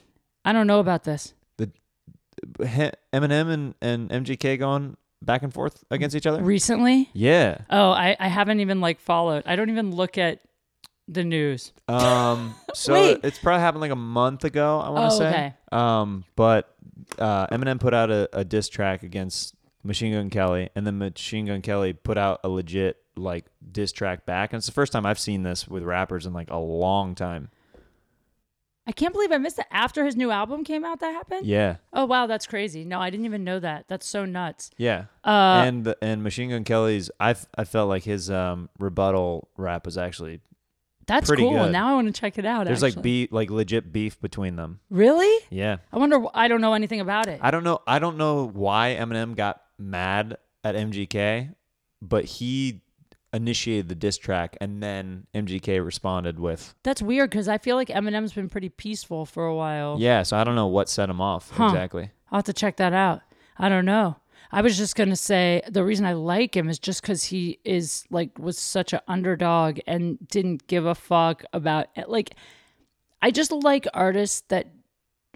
[0.44, 1.34] I don't know about this.
[1.60, 6.42] He- Eminem and, and MGK going back and forth against each other?
[6.42, 7.10] Recently?
[7.14, 7.60] Yeah.
[7.70, 9.44] Oh, I, I haven't even like followed.
[9.46, 10.40] I don't even look at
[11.12, 11.74] the news.
[11.88, 13.20] Um, so Wait.
[13.24, 14.80] it's probably happened like a month ago.
[14.80, 15.30] I want to Oh, say.
[15.30, 15.54] okay.
[15.72, 16.74] Um, but
[17.18, 21.46] uh, Eminem put out a, a diss track against Machine Gun Kelly, and then Machine
[21.48, 25.06] Gun Kelly put out a legit like diss track back, and it's the first time
[25.06, 27.50] I've seen this with rappers in like a long time.
[28.88, 29.68] I can't believe I missed it.
[29.70, 31.46] After his new album came out, that happened?
[31.46, 32.26] Yeah, Oh, wow.
[32.26, 32.84] That's crazy.
[32.86, 33.86] No, I didn't even know that.
[33.88, 34.72] That's so nuts.
[34.78, 35.06] yeah.
[35.24, 39.48] Uh, and the, and Machine Gun Kelly's, I f- I felt like his um rebuttal
[39.58, 40.40] rap was actually
[41.10, 41.52] that's pretty cool.
[41.54, 41.72] good.
[41.72, 42.66] Now I want to check it out.
[42.66, 43.02] there's like actually.
[43.04, 44.80] beef, like legit beef between them.
[44.90, 45.46] Really?
[45.50, 45.78] Yeah.
[45.92, 46.24] I wonder.
[46.34, 47.40] I don't know anything about it.
[47.44, 47.80] I don't know.
[47.86, 51.54] I don't know why Eminem got mad at MGK,
[52.02, 52.82] but he
[53.32, 57.90] initiated the diss track, and then MGK responded with, That's weird because I feel like
[57.90, 59.98] Eminem's been pretty peaceful for a while.
[60.00, 62.10] "Yeah." So I don't know what set him off exactly.
[62.32, 63.22] I'll have to check that out.
[63.58, 64.16] I don't know.
[64.52, 68.06] I was just gonna say the reason I like him is just because he is
[68.10, 72.10] like was such an underdog and didn't give a fuck about it.
[72.10, 72.36] like.
[73.22, 74.68] I just like artists that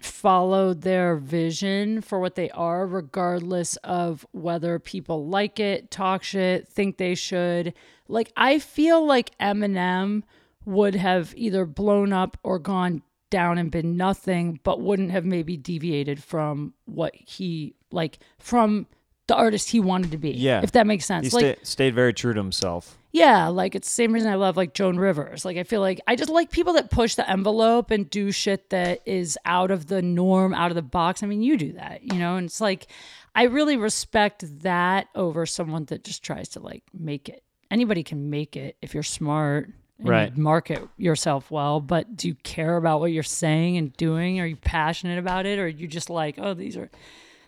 [0.00, 6.68] follow their vision for what they are, regardless of whether people like it, talk shit,
[6.68, 7.74] think they should.
[8.08, 10.22] Like, I feel like Eminem
[10.64, 15.56] would have either blown up or gone down and been nothing, but wouldn't have maybe
[15.56, 18.86] deviated from what he, like, from
[19.26, 20.30] the artist he wanted to be.
[20.32, 20.60] Yeah.
[20.62, 21.28] If that makes sense.
[21.28, 22.98] He like, sta- stayed very true to himself.
[23.12, 25.44] yeah, like it's the same reason I love like Joan Rivers.
[25.44, 28.70] Like I feel like I just like people that push the envelope and do shit
[28.70, 31.22] that is out of the norm, out of the box.
[31.22, 32.86] I mean, you do that, you know, and it's like
[33.34, 37.42] I really respect that over someone that just tries to like make it.
[37.70, 39.70] Anybody can make it if you're smart.
[39.98, 40.36] And you Right.
[40.36, 44.40] market yourself well, but do you care about what you're saying and doing?
[44.40, 45.58] Are you passionate about it?
[45.60, 46.90] Or are you just like, oh, these are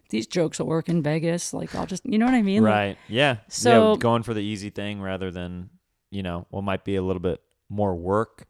[0.08, 1.52] these jokes will work in Vegas?
[1.52, 2.62] Like I'll just you know what I mean?
[2.62, 2.98] Like, Right.
[3.08, 3.38] Yeah.
[3.48, 5.70] So- yeah, going for the easy thing rather than,
[6.10, 8.46] you know, what might be a little bit more work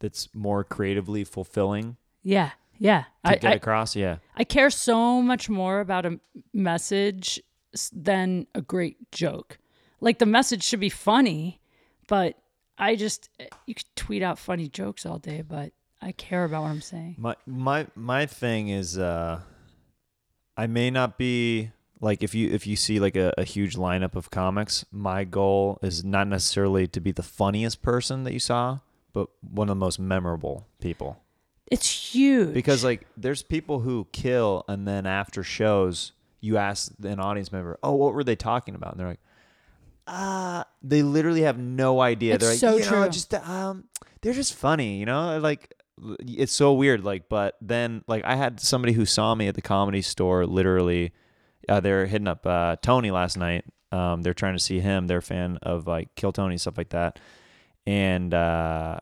[0.00, 2.50] that's more creatively fulfilling yeah.
[2.78, 3.02] Yeah.
[3.24, 3.96] to I, get I, across.
[3.96, 4.18] Yeah.
[4.36, 6.20] I care so much more about a
[6.52, 7.40] message
[7.92, 9.58] than a great joke.
[10.00, 11.60] Like the message should be funny,
[12.06, 12.36] but
[12.78, 13.28] I just
[13.66, 17.16] you could tweet out funny jokes all day, but I care about what I'm saying.
[17.18, 19.40] My my my thing is uh
[20.58, 24.16] I may not be like if you if you see like a, a huge lineup
[24.16, 28.80] of comics, my goal is not necessarily to be the funniest person that you saw,
[29.12, 31.22] but one of the most memorable people.
[31.70, 32.54] It's huge.
[32.54, 37.78] Because like there's people who kill and then after shows you ask an audience member,
[37.80, 39.20] "Oh, what were they talking about?" And they're like,
[40.08, 43.08] "Ah, they literally have no idea." It's they're like, so "You know, true.
[43.10, 43.84] just um
[44.22, 45.38] they're just funny, you know?
[45.38, 45.72] Like
[46.20, 49.62] it's so weird like but then like I had somebody who saw me at the
[49.62, 51.12] comedy store literally
[51.68, 53.64] uh, they're hitting up uh, Tony last night.
[53.92, 55.06] Um, they're trying to see him.
[55.06, 57.18] They're a fan of like Kill Tony stuff like that,
[57.86, 58.98] and uh,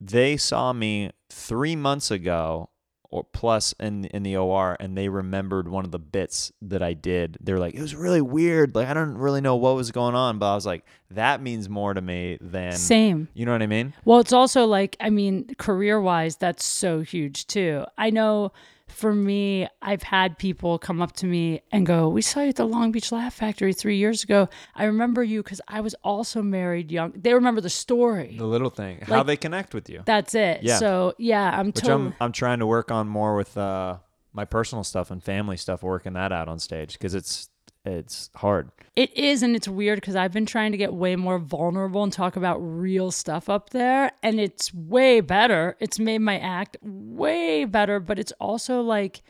[0.00, 2.69] they saw me three months ago
[3.10, 6.92] or plus in in the OR, and they remembered one of the bits that I
[6.94, 7.38] did.
[7.40, 8.74] They're like, "It was really weird.
[8.74, 11.68] Like I don't really know what was going on," but I was like, "That means
[11.68, 13.28] more to me than Same.
[13.34, 13.94] You know what I mean?
[14.04, 17.84] Well, it's also like, I mean, career wise, that's so huge too.
[17.98, 18.52] I know
[18.90, 22.56] for me, I've had people come up to me and go, We saw you at
[22.56, 24.48] the Long Beach Laugh Factory three years ago.
[24.74, 27.12] I remember you because I was also married young.
[27.14, 28.36] They remember the story.
[28.38, 30.02] The little thing, how they connect with you.
[30.04, 30.62] That's it.
[30.62, 30.78] Yeah.
[30.78, 32.08] So, yeah, I'm which totally.
[32.08, 33.98] I'm I'm trying to work on more with uh,
[34.32, 37.48] my personal stuff and family stuff, working that out on stage because it's
[37.84, 38.70] it's hard.
[38.96, 42.12] It is, and it's weird because I've been trying to get way more vulnerable and
[42.12, 45.76] talk about real stuff up there, and it's way better.
[45.80, 49.22] It's made my act way better, but it's also like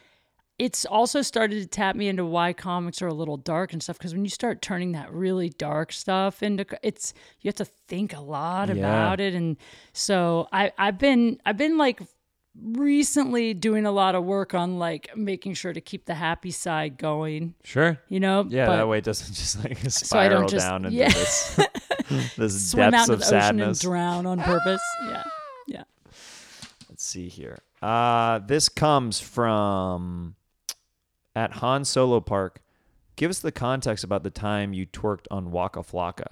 [0.59, 3.97] it's also started to tap me into why comics are a little dark and stuff
[3.97, 8.15] because when you start turning that really dark stuff into it's you have to think
[8.15, 8.75] a lot Yeah.
[8.75, 9.57] about it and
[9.95, 12.03] so I I've been I've been like
[12.63, 16.99] recently doing a lot of work on like making sure to keep the happy side
[16.99, 17.99] going Sure.
[18.09, 20.85] you know Yeah, but that way it doesn't just like I spiral don't just- down
[20.85, 21.09] into yeah.
[21.09, 21.61] this
[22.37, 25.23] this swim depths out into of the ocean and drown on purpose yeah
[25.67, 25.83] yeah
[26.89, 27.59] Let's see here.
[27.81, 30.35] Uh, this comes from
[31.35, 32.61] at Han Solo Park.
[33.17, 36.27] Give us the context about the time you twerked on Waka Flocka.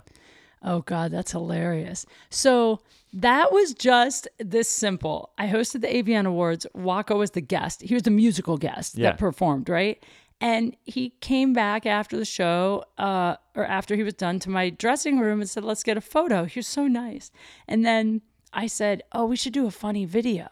[0.62, 2.04] Oh God, that's hilarious.
[2.30, 2.80] So
[3.12, 5.30] that was just this simple.
[5.38, 6.66] I hosted the AVN Awards.
[6.74, 7.82] Waka was the guest.
[7.82, 9.10] He was the musical guest Yeah.
[9.10, 10.02] that performed, right?
[10.40, 14.70] And he came back after the show, uh, or after he was done, to my
[14.70, 17.30] dressing room and said, "Let's get a photo." He was so nice.
[17.66, 20.46] And then I said, "Oh, we should do a funny video."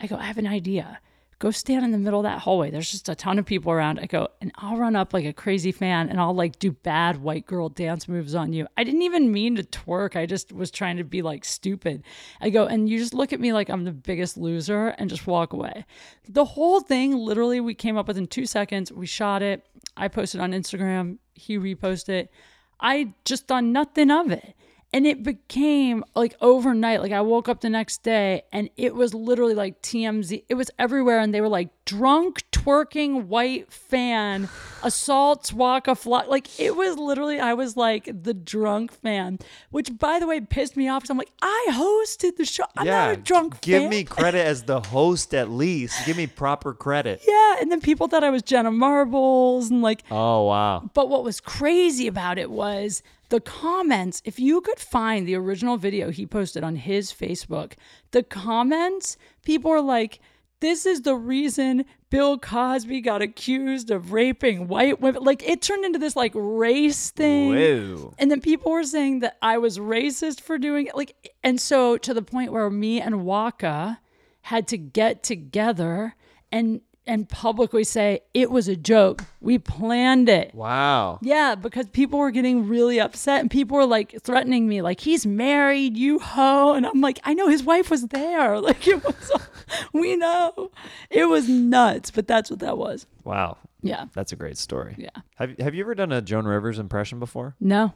[0.00, 1.00] I go, "I have an idea."
[1.42, 2.70] Go stand in the middle of that hallway.
[2.70, 3.98] There's just a ton of people around.
[3.98, 7.20] I go, and I'll run up like a crazy fan and I'll like do bad
[7.20, 8.68] white girl dance moves on you.
[8.76, 10.14] I didn't even mean to twerk.
[10.14, 12.04] I just was trying to be like stupid.
[12.40, 15.26] I go, and you just look at me like I'm the biggest loser and just
[15.26, 15.84] walk away.
[16.28, 18.92] The whole thing, literally, we came up with in two seconds.
[18.92, 19.66] We shot it.
[19.96, 21.18] I posted on Instagram.
[21.34, 22.30] He reposted it.
[22.78, 24.54] I just done nothing of it.
[24.94, 27.00] And it became like overnight.
[27.00, 30.44] Like I woke up the next day and it was literally like TMZ.
[30.48, 31.18] It was everywhere.
[31.18, 34.48] And they were like, drunk, twerking, white fan,
[34.82, 36.28] assaults, Waka Flocka.
[36.28, 39.38] Like it was literally, I was like the drunk fan,
[39.70, 41.02] which by the way pissed me off.
[41.02, 42.64] Because I'm like, I hosted the show.
[42.76, 43.90] I'm not a drunk give fan.
[43.90, 46.04] me credit as the host at least.
[46.04, 47.22] Give me proper credit.
[47.26, 47.56] Yeah.
[47.60, 50.90] And then people thought I was Jenna Marbles and like, Oh wow.
[50.92, 54.20] But what was crazy about it was the comments.
[54.26, 57.72] If you could find the original video he posted on his Facebook,
[58.10, 60.20] the comments, people were like,
[60.60, 65.24] this is the reason Bill Cosby got accused of raping white women.
[65.24, 67.54] Like it turned into this like race thing.
[67.54, 68.14] Whoa.
[68.18, 70.94] And then people were saying that I was racist for doing it.
[70.94, 73.98] Like, and so to the point where me and Waka
[74.42, 76.16] had to get together
[76.52, 79.24] and and publicly say it was a joke.
[79.40, 80.54] We planned it.
[80.54, 81.18] Wow.
[81.22, 85.26] Yeah, because people were getting really upset and people were like threatening me, like, he's
[85.26, 86.74] married, you hoe.
[86.74, 88.60] And I'm like, I know his wife was there.
[88.62, 89.32] Like, it was,
[89.92, 90.70] we know.
[91.10, 93.06] It was nuts, but that's what that was.
[93.24, 93.58] Wow.
[93.82, 94.06] Yeah.
[94.14, 94.94] That's a great story.
[94.96, 95.10] Yeah.
[95.36, 97.56] Have Have you ever done a Joan Rivers impression before?
[97.58, 97.94] No,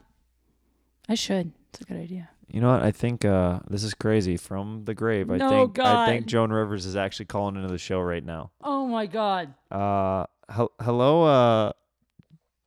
[1.07, 1.53] I should.
[1.69, 2.29] It's a good idea.
[2.47, 2.81] You know what?
[2.81, 4.37] I think uh, this is crazy.
[4.37, 7.77] From the grave, I No, think I think Joan Rivers is actually calling into the
[7.77, 8.51] show right now.
[8.61, 9.53] Oh my God.
[9.69, 11.71] Uh, hel- hello, uh,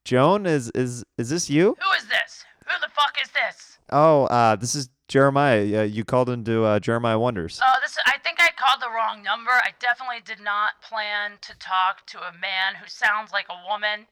[0.04, 0.44] Joan.
[0.46, 1.76] Is is is this you?
[1.80, 2.44] Who is this?
[2.66, 3.78] Who the fuck is this?
[3.90, 5.80] Oh, uh, this is Jeremiah.
[5.80, 7.58] Uh, you called into uh, Jeremiah Wonders.
[7.64, 7.96] Oh, this.
[8.06, 9.50] I think I called the wrong number.
[9.50, 14.06] I definitely did not plan to talk to a man who sounds like a woman.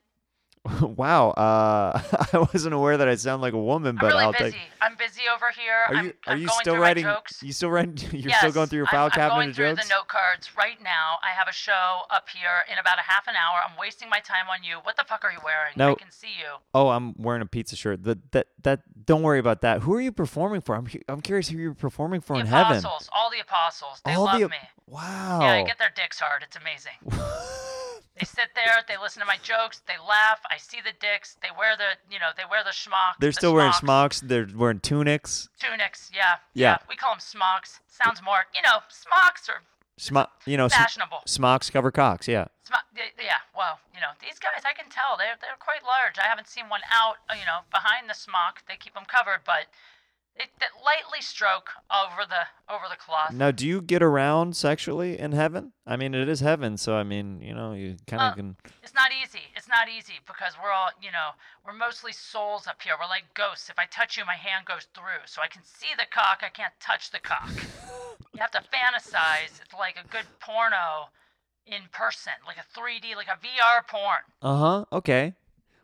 [0.83, 1.31] Wow.
[1.31, 2.01] Uh,
[2.33, 4.53] I wasn't aware that I sound like a woman, I'm but really I'll busy.
[4.53, 4.61] take.
[4.81, 5.75] I'm busy over here.
[5.89, 7.05] Are I'm, you are you still writing?
[7.05, 7.43] Jokes.
[7.43, 7.97] You still writing?
[8.12, 9.89] You're yes, still going through your file I'm, cabinet I'm going of through jokes.
[9.89, 11.16] the note cards right now.
[11.23, 13.61] I have a show up here in about a half an hour.
[13.69, 14.77] I'm wasting my time on you.
[14.83, 15.81] What the fuck are you wearing?
[15.81, 16.59] I can see you.
[16.75, 18.05] Oh, I'm wearing a pizza shirt.
[18.05, 18.81] That that that.
[19.09, 19.80] Don't worry about that.
[19.80, 20.74] Who are you performing for?
[20.76, 22.76] I'm I'm curious who you're performing for The in heaven.
[22.76, 24.56] apostles, all the apostles, they All love the me.
[24.86, 25.38] wow.
[25.40, 26.42] Yeah, I get their dicks hard.
[26.46, 26.92] It's amazing.
[28.18, 30.40] they sit there, they listen to my jokes, they laugh.
[30.50, 31.38] I see the dicks.
[31.40, 33.16] They wear the, you know, they wear the schmuck.
[33.18, 34.18] They're the still wearing smocks.
[34.18, 34.28] smocks.
[34.28, 35.48] They're wearing tunics.
[35.59, 36.76] Tunics, yeah, Yeah.
[36.86, 37.80] We call them smocks.
[37.88, 39.62] Sounds more, you know, smocks or
[39.99, 40.30] Smock.
[40.46, 41.22] You know, fashionable.
[41.26, 42.28] smocks cover cocks.
[42.28, 42.46] Yeah.
[42.62, 43.42] Smock, yeah.
[43.57, 46.18] Well, you know, these guys, I can tell they're they're quite large.
[46.18, 48.62] I haven't seen one out, you know, behind the smock.
[48.68, 49.66] They keep them covered, but
[50.39, 53.32] it that lightly stroke over the over the cloth.
[53.32, 55.72] Now, do you get around sexually in heaven?
[55.86, 58.57] I mean, it is heaven, so I mean, you know, you kind of Uh, can.
[58.82, 59.43] It's not easy.
[59.57, 61.30] It's not easy because we're all, you know,
[61.64, 62.95] we're mostly souls up here.
[62.99, 63.68] We're like ghosts.
[63.68, 65.24] If I touch you, my hand goes through.
[65.26, 66.43] So I can see the cock.
[66.43, 67.51] I can't touch the cock.
[68.32, 69.61] you have to fantasize.
[69.62, 71.09] It's like a good porno
[71.66, 74.22] in person, like a 3D, like a VR porn.
[74.41, 74.84] Uh huh.
[74.93, 75.34] Okay.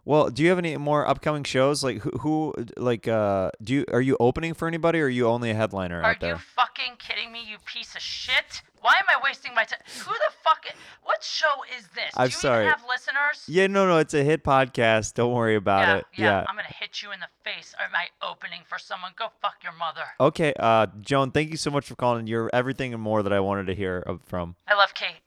[0.06, 1.82] Well, do you have any more upcoming shows?
[1.82, 5.26] Like who, who like uh do you are you opening for anybody or are you
[5.26, 6.34] only a headliner Are out there?
[6.34, 8.62] you fucking kidding me, you piece of shit?
[8.82, 9.78] Why am I wasting my time?
[10.04, 10.66] Who the fuck?
[10.68, 12.12] i- What show is this?
[12.18, 12.66] I'm Do you sorry.
[12.66, 13.44] have listeners?
[13.48, 15.14] Yeah, no, no, it's a hit podcast.
[15.14, 16.04] Don't worry about yeah, it.
[16.16, 16.44] yeah, yeah.
[16.46, 17.74] I'm gonna hit you in the face.
[17.80, 19.12] Am I opening for someone?
[19.16, 20.02] Go fuck your mother.
[20.20, 22.26] Okay, uh, Joan, thank you so much for calling.
[22.26, 24.56] You're everything and more that I wanted to hear from.
[24.68, 25.22] I love Kate.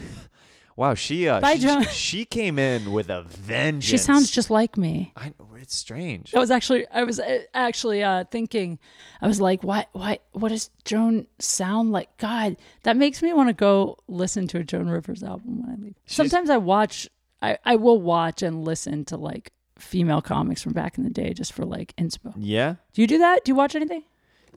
[0.78, 1.84] Wow, she uh, Bye, she, Joan.
[1.86, 3.86] she came in with a vengeance.
[3.86, 5.13] She sounds just like me.
[5.15, 5.34] I
[5.65, 6.36] it's strange.
[6.36, 8.78] I was actually, I was uh, actually uh, thinking,
[9.21, 12.15] I was like, why, why, what does Joan sound like?
[12.17, 15.82] God, that makes me want to go listen to a Joan Rivers album when I
[15.82, 15.95] leave.
[16.05, 17.09] Sometimes I watch,
[17.41, 21.34] I, I will watch and listen to like female comics from back in the day
[21.34, 22.34] just for like inspo.
[22.38, 22.76] Yeah.
[22.93, 23.43] Do you do that?
[23.43, 24.03] Do you watch anything?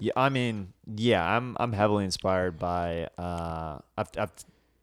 [0.00, 4.30] Yeah, I mean, yeah, I'm I'm heavily inspired by uh I've I've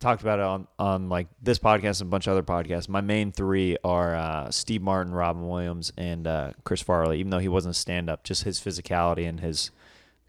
[0.05, 2.87] talked about it on on like this podcast and a bunch of other podcasts.
[2.87, 7.39] My main 3 are uh Steve Martin, Robin Williams and uh Chris Farley, even though
[7.39, 9.71] he wasn't a stand up, just his physicality and his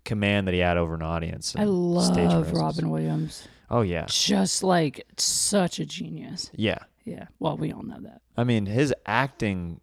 [0.05, 1.55] command that he had over an audience.
[1.59, 2.53] I love.
[2.53, 3.49] Robin Williams.
[3.71, 4.07] Oh yeah.
[4.09, 6.51] Just like such a genius.
[6.55, 6.79] Yeah.
[7.05, 7.27] Yeah.
[7.39, 8.21] Well, we all know that.
[8.37, 9.81] I mean, his acting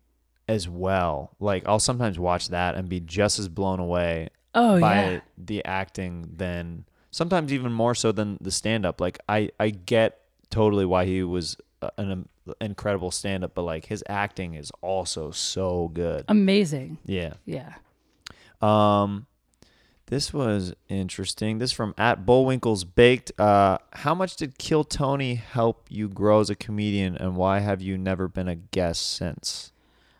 [0.47, 1.35] as well.
[1.39, 5.19] Like I'll sometimes watch that and be just as blown away Oh, by yeah.
[5.37, 8.99] the acting than sometimes even more so than the stand up.
[8.99, 11.55] Like I I get totally why he was
[11.97, 16.25] an um, incredible stand up, but like his acting is also so good.
[16.27, 16.97] Amazing.
[17.05, 17.33] Yeah.
[17.45, 17.75] Yeah.
[18.61, 19.27] Um
[20.07, 21.59] this was interesting.
[21.59, 23.31] This from at Bullwinkle's Baked.
[23.39, 27.81] Uh, how much did Kill Tony help you grow as a comedian, and why have
[27.81, 29.71] you never been a guest since?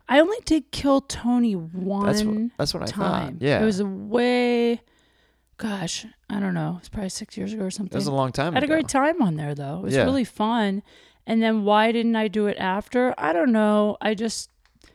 [0.08, 3.34] I only did kill Tony one That's what- that's what I thought.
[3.41, 3.62] Yeah.
[3.62, 4.82] It was a way
[5.58, 6.78] gosh, I don't know.
[6.80, 7.91] It's probably six years ago or something.
[7.91, 8.74] That was a long time I had ago.
[8.74, 9.78] a great time on there though.
[9.80, 10.04] It was Yeah.
[10.04, 10.84] really fun.
[11.26, 13.14] And then why didn't I do it after?
[13.18, 13.97] I don't know.
[14.01, 14.49] I just
[14.84, 14.88] I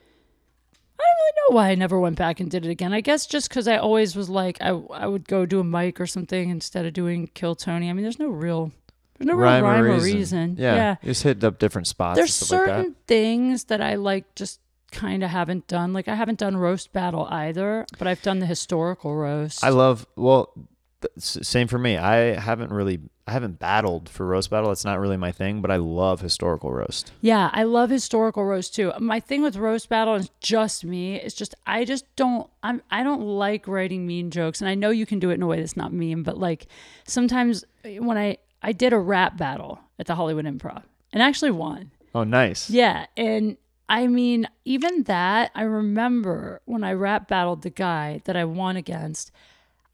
[1.04, 2.92] don't really know why I never went back and did it again.
[2.92, 6.00] I guess just because I always was like I I would go do a mic
[6.00, 7.88] or something instead of doing Kill Tony.
[7.88, 8.72] I mean, there's no real
[9.18, 10.56] there's no real rhyme, or reason.
[10.59, 10.74] Yeah.
[10.74, 10.96] yeah.
[11.04, 12.16] Just hit up different spots.
[12.16, 14.61] There's certain like things that I like just
[14.91, 15.93] kind of haven't done.
[15.93, 19.62] Like I haven't done roast battle either, but I've done the historical roast.
[19.64, 20.53] I love well,
[21.01, 21.97] th- same for me.
[21.97, 24.70] I haven't really, I haven't battled for roast battle.
[24.72, 27.12] It's not really my thing, but I love historical roast.
[27.20, 28.93] yeah, I love historical roast too.
[28.99, 31.16] My thing with roast battle is just me.
[31.16, 34.91] It's just I just don't I'm I don't like writing mean jokes, and I know
[34.91, 36.66] you can do it in a way that's not mean, but like
[37.07, 40.82] sometimes eh, when I I did a rap battle at the Hollywood Improv
[41.12, 41.91] and actually won.
[42.14, 42.68] Oh, nice.
[42.70, 43.57] Yeah, and
[43.89, 48.76] I mean, even that, I remember when I rap battled the guy that I won
[48.76, 49.30] against,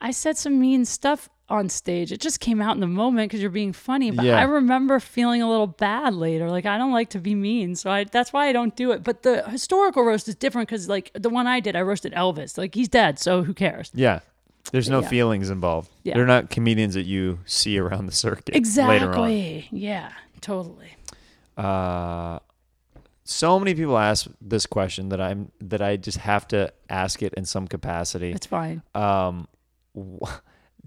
[0.00, 2.10] I said some mean stuff on stage.
[2.10, 4.10] It just came out in the moment because you're being funny.
[4.10, 4.38] But Yeah.
[4.38, 6.50] I remember feeling a little bad later.
[6.50, 9.04] Like I don't like to be mean, so I that's why I don't do it.
[9.04, 12.56] But the historical roast is different because like the one I did, I roasted Elvis.
[12.58, 13.90] Like he's dead, so who cares?
[13.94, 14.20] Yeah.
[14.72, 15.08] There's no Yeah.
[15.08, 15.90] feelings involved.
[16.02, 16.14] Yeah.
[16.14, 19.28] They're not comedians that you see around the circuit later on.
[19.30, 19.68] Exactly.
[19.70, 20.12] Yeah.
[20.40, 20.96] Totally.
[21.58, 22.38] Uh,
[23.24, 27.32] so many people ask this question that I'm that I just have to ask it
[27.34, 28.32] in some capacity.
[28.32, 28.82] It's fine.
[28.94, 29.48] um,
[29.96, 30.30] wh-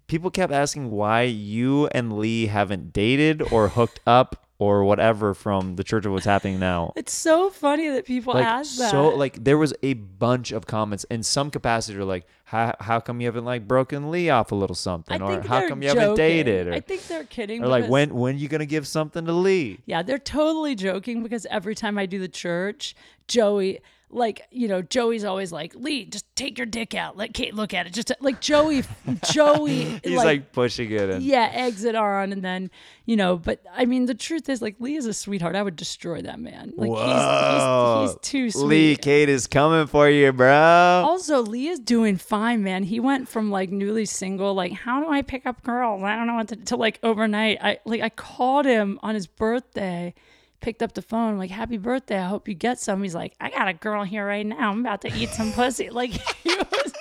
[0.08, 5.76] people kept asking why you and Lee haven't dated or hooked up or whatever from
[5.76, 6.94] the Church of What's Happening Now.
[6.96, 8.90] It's so funny that people Like ask that.
[8.92, 13.02] so, like there was a bunch of comments in some capacity, are like, how how
[13.02, 16.16] come you haven't like broken Lee off a little something, or how come you haven't
[16.16, 17.62] dated, or, I think they're kidding.
[17.62, 19.80] or like when when you gonna give something to Lee?
[19.86, 22.96] Yeah, they're totally joking because every time I do the church,
[23.28, 27.18] Joey, like, you know, Joey's always like, Lee, just take your dick out.
[27.18, 27.94] Let Kate look at it.
[27.94, 28.84] Just like Joey,
[29.32, 32.32] Joey, He's like, pushing it, and yeah, exit on.
[32.32, 32.72] And then,
[33.06, 35.56] you know, but I mean, the truth is, like, Lee is a sweetheart.
[35.56, 36.74] I would destroy that man.
[36.78, 38.02] Like, Whoa.
[38.04, 38.68] he's, he's, he's too sweet.
[38.68, 40.52] Lee, Kate is coming for you, bro.
[40.54, 42.84] Also, Lee is doing fine, man.
[42.84, 46.04] He went from like newly single, like how do I pick up girls?
[46.04, 47.58] I don't know what to, to like overnight.
[47.62, 50.14] I like I called him on his birthday,
[50.62, 52.18] picked up the phone, like happy birthday.
[52.20, 53.04] I hope you get some.
[53.04, 54.72] He's like, I got a girl here right now.
[54.72, 55.90] I'm about to eat some pussy.
[55.98, 56.94] Like he was,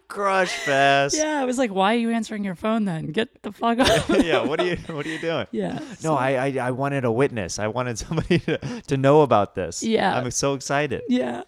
[0.08, 1.16] Crush fest.
[1.16, 1.40] yeah.
[1.40, 3.06] I was like, why are you answering your phone then?
[3.12, 4.08] Get the fuck up.
[4.08, 4.42] yeah.
[4.42, 5.46] What are you What are you doing?
[5.52, 5.78] yeah.
[6.02, 7.58] No, I, I I wanted a witness.
[7.58, 9.82] I wanted somebody to, to know about this.
[9.82, 10.16] Yeah.
[10.16, 11.02] I'm so excited.
[11.08, 11.42] Yeah.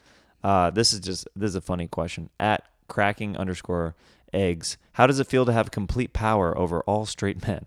[0.45, 2.31] Uh, this is just this is a funny question.
[2.39, 3.95] At cracking underscore
[4.33, 7.67] eggs, how does it feel to have complete power over all straight men?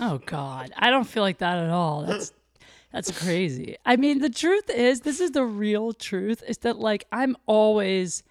[0.00, 2.04] Oh God, I don't feel like that at all.
[2.06, 2.32] That's
[2.92, 3.76] that's crazy.
[3.84, 6.42] I mean, the truth is, this is the real truth.
[6.46, 8.22] Is that like I'm always,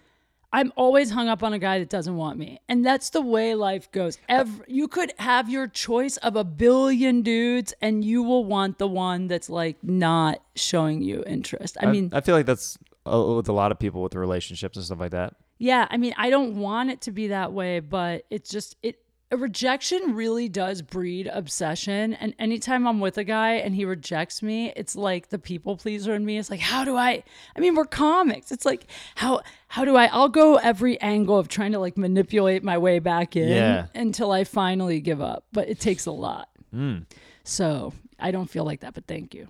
[0.52, 3.54] I'm always hung up on a guy that doesn't want me, and that's the way
[3.54, 4.18] life goes.
[4.28, 8.88] Every, you could have your choice of a billion dudes, and you will want the
[8.88, 11.76] one that's like not showing you interest.
[11.80, 14.84] I mean, I feel like that's uh, with a lot of people with relationships and
[14.84, 15.34] stuff like that.
[15.58, 18.98] yeah, I mean, I don't want it to be that way, but it's just it.
[19.30, 24.42] A rejection really does breed obsession, and anytime I'm with a guy and he rejects
[24.42, 26.38] me, it's like the people pleaser in me.
[26.38, 27.22] is like, how do I?
[27.54, 28.50] I mean, we're comics.
[28.50, 30.06] It's like how how do I?
[30.06, 33.86] I'll go every angle of trying to like manipulate my way back in Yeah.
[33.94, 36.48] until I finally give up, but it takes a lot.
[36.72, 37.00] Hmm.
[37.44, 39.48] So I don't feel like that, but thank you.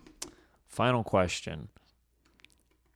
[0.66, 1.68] Final question.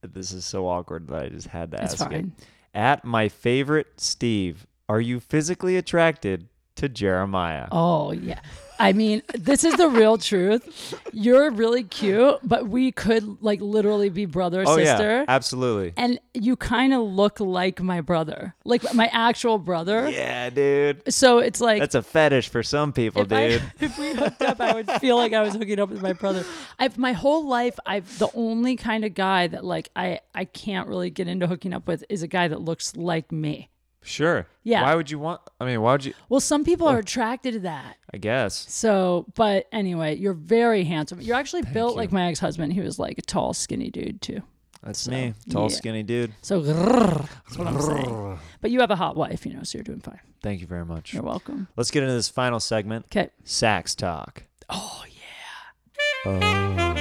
[0.03, 2.13] This is so awkward that I just had to ask fine.
[2.41, 2.47] it.
[2.75, 7.69] At my favorite Steve, are you physically attracted to Jeremiah?
[7.73, 8.41] Oh yeah.
[8.79, 10.95] I mean, this is the real truth.
[11.13, 15.19] You're really cute, but we could like literally be brother Oh, sister.
[15.19, 15.93] yeah, absolutely.
[15.97, 20.11] And you kind of look like my brother, like my actual brother.
[20.11, 21.13] Yeah, dude.
[21.13, 23.63] So it's like That's a fetish for some people, if, I, dude.
[23.81, 26.45] if we hooked up, I would feel like I was hooking up with my brother.
[26.81, 30.89] I've my whole life, I've the only kind of guy that like I I can't
[30.89, 33.69] really get into hooking up with is a guy that looks like me.
[34.03, 34.47] Sure.
[34.65, 34.83] Yeah.
[34.83, 35.41] Why would you want?
[35.61, 36.15] I mean, why would you?
[36.29, 37.97] Well, some people are attracted to that.
[38.13, 38.67] I guess.
[38.69, 41.21] So, but anyway, you're very handsome.
[41.21, 41.99] You're actually built you.
[41.99, 42.73] like my ex-husband.
[42.73, 44.43] He was like a tall, skinny dude too.
[44.83, 45.35] That's me.
[45.49, 45.77] Tall, yeah.
[45.77, 46.35] skinny dude.
[46.43, 48.39] So grrr, that's what I'm saying.
[48.61, 50.19] But you have a hot wife, you know, so you're doing fine.
[50.43, 51.15] Thank you very much.
[51.15, 51.69] You're welcome.
[51.77, 53.07] Let's get into this final segment.
[53.07, 53.31] Okay.
[53.45, 54.43] Sax talk.
[54.69, 56.33] Oh yeah.
[56.33, 56.95] Oh.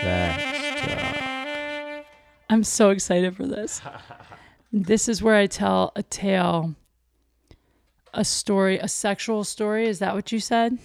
[0.00, 0.42] Sax
[0.86, 2.06] talk.
[2.48, 3.82] I'm so excited for this.
[4.72, 6.74] this is where I tell a tale,
[8.12, 9.86] a story, a sexual story.
[9.86, 10.78] Is that what you said?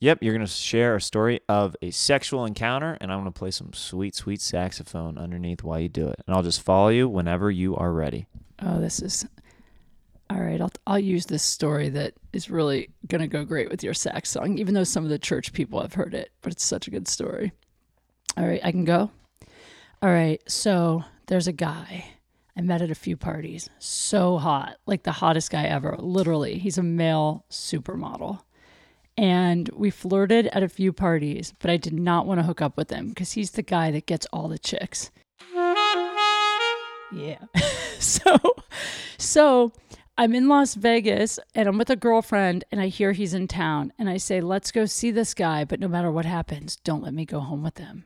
[0.00, 3.72] Yep, you're gonna share a story of a sexual encounter, and I'm gonna play some
[3.72, 7.74] sweet, sweet saxophone underneath while you do it, and I'll just follow you whenever you
[7.76, 8.26] are ready.
[8.60, 9.26] Oh, this is
[10.28, 10.60] all right.
[10.60, 14.58] I'll I'll use this story that is really gonna go great with your sax song,
[14.58, 16.30] even though some of the church people have heard it.
[16.42, 17.52] But it's such a good story.
[18.36, 19.10] All right, I can go.
[20.02, 22.04] All right, so there's a guy
[22.56, 23.68] I met at a few parties.
[23.78, 25.96] So hot, like the hottest guy ever.
[25.98, 28.40] Literally, he's a male supermodel.
[29.18, 32.76] And we flirted at a few parties, but I did not want to hook up
[32.76, 35.10] with him because he's the guy that gets all the chicks.
[37.12, 37.38] Yeah.
[37.98, 38.36] so
[39.18, 39.72] so
[40.18, 43.92] I'm in Las Vegas and I'm with a girlfriend and I hear he's in town
[43.98, 47.14] and I say, "Let's go see this guy, but no matter what happens, don't let
[47.14, 48.04] me go home with him."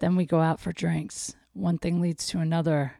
[0.00, 1.34] Then we go out for drinks.
[1.56, 2.96] One thing leads to another.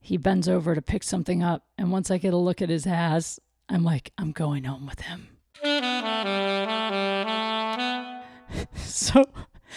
[0.00, 2.84] He bends over to pick something up and once I get a look at his
[2.84, 5.28] ass, I'm like, "I'm going home with him."
[8.74, 9.24] so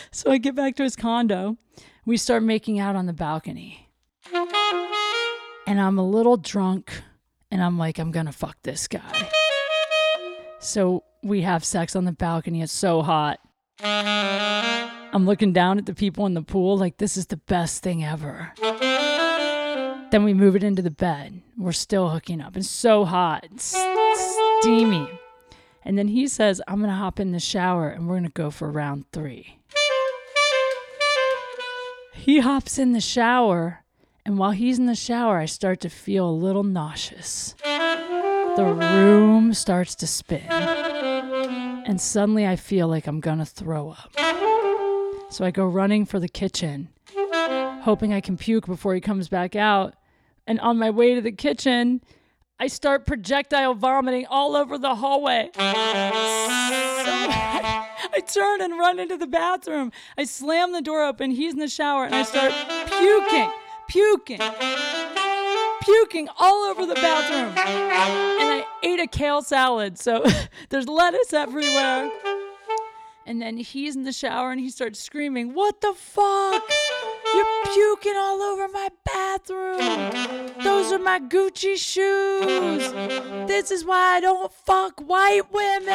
[0.09, 1.57] so I get back to his condo.
[2.03, 3.91] We start making out on the balcony.
[5.67, 7.03] And I'm a little drunk
[7.51, 9.29] and I'm like, I'm gonna fuck this guy.
[10.57, 12.63] So we have sex on the balcony.
[12.63, 13.39] It's so hot.
[15.13, 18.03] I'm looking down at the people in the pool like this is the best thing
[18.03, 18.51] ever.
[20.09, 21.39] Then we move it into the bed.
[21.55, 22.57] We're still hooking up.
[22.57, 23.45] It's so hot.
[23.57, 25.07] Steamy.
[25.85, 28.71] And then he says, I'm gonna hop in the shower and we're gonna go for
[28.71, 29.59] round three.
[32.15, 33.83] He hops in the shower,
[34.25, 37.53] and while he's in the shower, I start to feel a little nauseous.
[37.63, 44.15] The room starts to spin, and suddenly I feel like I'm gonna throw up.
[45.33, 46.89] So I go running for the kitchen,
[47.81, 49.95] hoping I can puke before he comes back out.
[50.45, 52.03] And on my way to the kitchen,
[52.59, 55.49] I start projectile vomiting all over the hallway.
[55.57, 55.71] I
[58.31, 59.91] turn and run into the bathroom.
[60.19, 61.31] I slam the door open.
[61.31, 62.53] He's in the shower, and I start
[62.99, 63.49] puking,
[63.87, 64.39] puking,
[65.81, 67.57] puking all over the bathroom.
[67.57, 70.23] And I ate a kale salad, so
[70.69, 72.11] there's lettuce everywhere.
[73.25, 76.63] And then he's in the shower and he starts screaming, What the fuck?
[77.33, 79.77] You're puking all over my bathroom.
[80.61, 82.91] Those are my Gucci shoes.
[83.47, 85.93] This is why I don't fuck white women.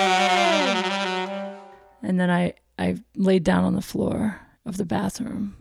[2.02, 5.56] And then I, I laid down on the floor of the bathroom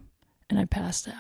[0.50, 1.16] and I passed out.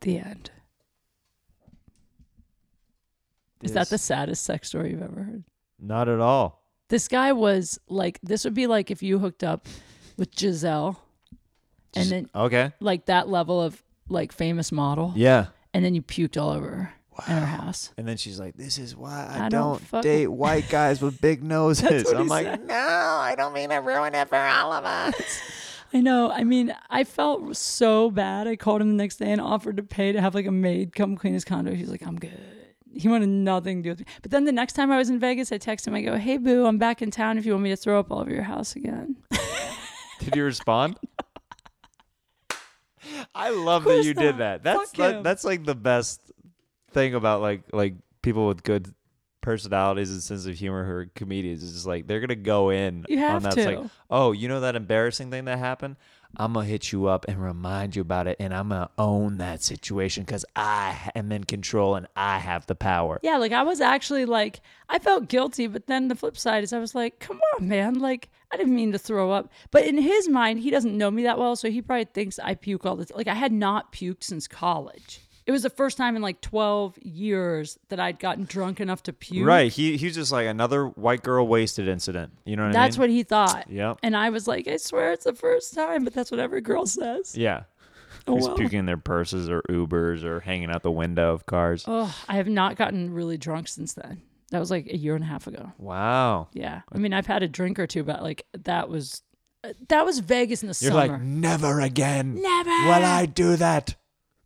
[0.00, 0.50] The end.
[3.64, 5.44] Is that the saddest sex story you've ever heard?
[5.80, 6.62] Not at all.
[6.88, 9.66] This guy was like, this would be like if you hooked up
[10.16, 10.96] with Gisele
[11.96, 12.72] and then Okay.
[12.80, 15.46] like that level of like famous model Yeah.
[15.72, 16.94] and then you puked all over her
[17.28, 17.92] in her house.
[17.96, 21.20] And then she's like, "This is why I, I don't, don't date white guys with
[21.20, 22.66] big noses." I'm like, said.
[22.66, 25.40] "No, I don't mean to ruin it for all of us."
[25.92, 26.28] I know.
[26.32, 28.48] I mean, I felt so bad.
[28.48, 30.92] I called him the next day and offered to pay to have like a maid
[30.96, 31.72] come clean his condo.
[31.72, 32.36] He's like, I'm good.
[32.96, 34.06] He wanted nothing to do with me.
[34.22, 35.94] But then the next time I was in Vegas, I text him.
[35.94, 38.10] I go, Hey, boo, I'm back in town if you want me to throw up
[38.10, 39.16] all over your house again.
[40.20, 40.96] Did you respond?
[43.34, 44.62] I love that you did that.
[44.62, 46.20] That's that, that's like the best
[46.92, 48.94] thing about like like people with good
[49.40, 51.62] personalities and sense of humor who are comedians.
[51.62, 53.58] It's just like they're gonna go in You on have that.
[53.58, 53.80] It's to.
[53.80, 55.96] like, oh, you know that embarrassing thing that happened?
[56.36, 59.62] I'm gonna hit you up and remind you about it, and I'm gonna own that
[59.62, 63.20] situation because I am in control and I have the power.
[63.22, 66.72] Yeah, like I was actually like I felt guilty, but then the flip side is
[66.72, 69.50] I was like, come on, man, like I didn't mean to throw up.
[69.70, 72.54] But in his mind, he doesn't know me that well, so he probably thinks I
[72.54, 73.16] puke all the time.
[73.16, 75.20] Like I had not puked since college.
[75.46, 79.12] It was the first time in like 12 years that I'd gotten drunk enough to
[79.12, 79.46] puke.
[79.46, 79.70] Right.
[79.70, 82.32] He he's just like another white girl wasted incident.
[82.46, 83.02] You know what That's I mean?
[83.02, 83.70] what he thought.
[83.70, 83.98] Yep.
[84.02, 86.86] And I was like, I swear it's the first time, but that's what every girl
[86.86, 87.36] says.
[87.36, 87.64] Yeah.
[88.26, 88.56] Oh, Who's well.
[88.56, 91.84] puking in their purses or Ubers or hanging out the window of cars.
[91.86, 94.22] Oh, I have not gotten really drunk since then.
[94.50, 95.72] That was like a year and a half ago.
[95.76, 96.48] Wow.
[96.54, 96.80] Yeah.
[96.90, 99.20] I mean, I've had a drink or two, but like that was
[99.62, 101.12] uh, that was Vegas in the You're summer.
[101.14, 102.40] like, never again.
[102.40, 102.70] Never.
[102.70, 103.94] Will I do that?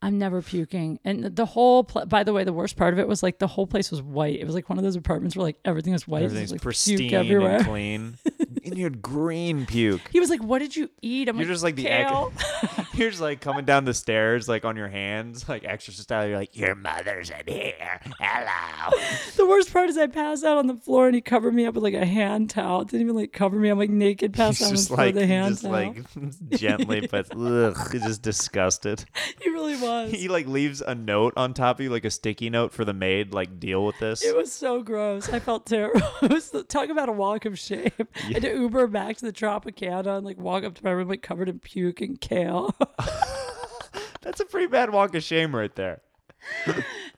[0.00, 1.00] I'm never puking.
[1.04, 3.46] And the whole, pla- by the way, the worst part of it was like the
[3.48, 4.38] whole place was white.
[4.38, 6.22] It was like one of those apartments where like everything was white.
[6.22, 7.56] It was, like, pristine everywhere.
[7.56, 8.18] and clean.
[8.64, 10.00] and you had green puke.
[10.10, 12.32] He was like, "What did you eat?" I'm You're like, just like the kale.
[12.62, 16.26] ex- You're just like coming down the stairs, like on your hands, like exorcist style.
[16.26, 18.00] You're like, Your mother's in here.
[18.18, 18.98] Hello.
[19.36, 21.74] the worst part is I passed out on the floor and he covered me up
[21.74, 22.84] with like a hand towel.
[22.84, 23.68] Didn't even like cover me.
[23.68, 25.72] I'm like naked, passed out on the floor like, with a hand just towel.
[25.72, 29.04] like gently, but ugh, just disgusted.
[29.40, 30.10] he really was.
[30.10, 32.94] He like leaves a note on top of you, like a sticky note for the
[32.94, 34.24] maid, like deal with this.
[34.24, 35.28] It was so gross.
[35.28, 36.00] I felt terrible.
[36.22, 37.90] It was talk about a walk of shame.
[37.98, 41.08] I had to Uber back to the Tropicana and like walk up to my room
[41.08, 42.74] like covered in puke and kale.
[44.22, 46.00] That's a pretty bad walk of shame right there.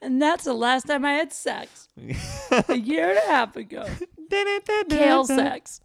[0.01, 1.89] and that's the last time I had sex.
[2.67, 3.85] a year and a half ago.
[4.89, 5.81] Kale sex.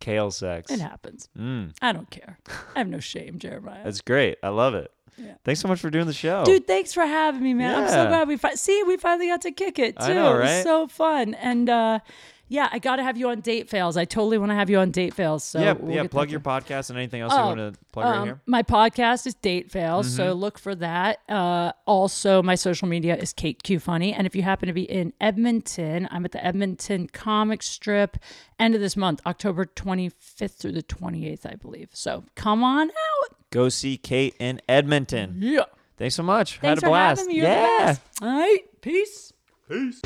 [0.00, 0.70] Kale sex.
[0.70, 1.28] It happens.
[1.38, 2.38] Mm, I don't care.
[2.74, 3.84] I have no shame, Jeremiah.
[3.84, 4.38] that's great.
[4.42, 4.90] I love it.
[5.16, 5.34] Yeah.
[5.44, 6.44] Thanks so much for doing the show.
[6.44, 7.84] Dude, thanks for having me, man.
[7.84, 10.04] I'm so glad we fi- see we finally got to kick it too.
[10.06, 10.62] I know, It was right?
[10.64, 11.34] so fun.
[11.34, 12.00] And uh
[12.48, 13.96] yeah, I got to have you on Date Fails.
[13.96, 15.42] I totally want to have you on Date Fails.
[15.44, 16.06] So yeah, we'll yeah.
[16.06, 18.40] Plug your podcast and anything else you Oh, want to plug right Um, here.
[18.46, 20.38] My podcast is Date Fails, so Mm-hmm.
[20.40, 21.18] look for that.
[21.28, 24.82] Uh, also, my social media is Kate Q Funny, and if you happen to be
[24.82, 28.18] in Edmonton, I'm at the Edmonton Comic Strip
[28.58, 31.90] end of this month, October 25th through the 28th, I believe.
[31.92, 33.36] So come on out.
[33.50, 35.36] Go see Kate in Edmonton.
[35.38, 35.64] Yeah.
[35.96, 36.58] Thanks so much.
[36.58, 37.20] Thanks Had a for blast.
[37.20, 37.42] having me.
[37.42, 37.96] Yeah.
[38.20, 38.58] All right.
[38.80, 39.32] Peace.
[39.68, 40.00] Peace.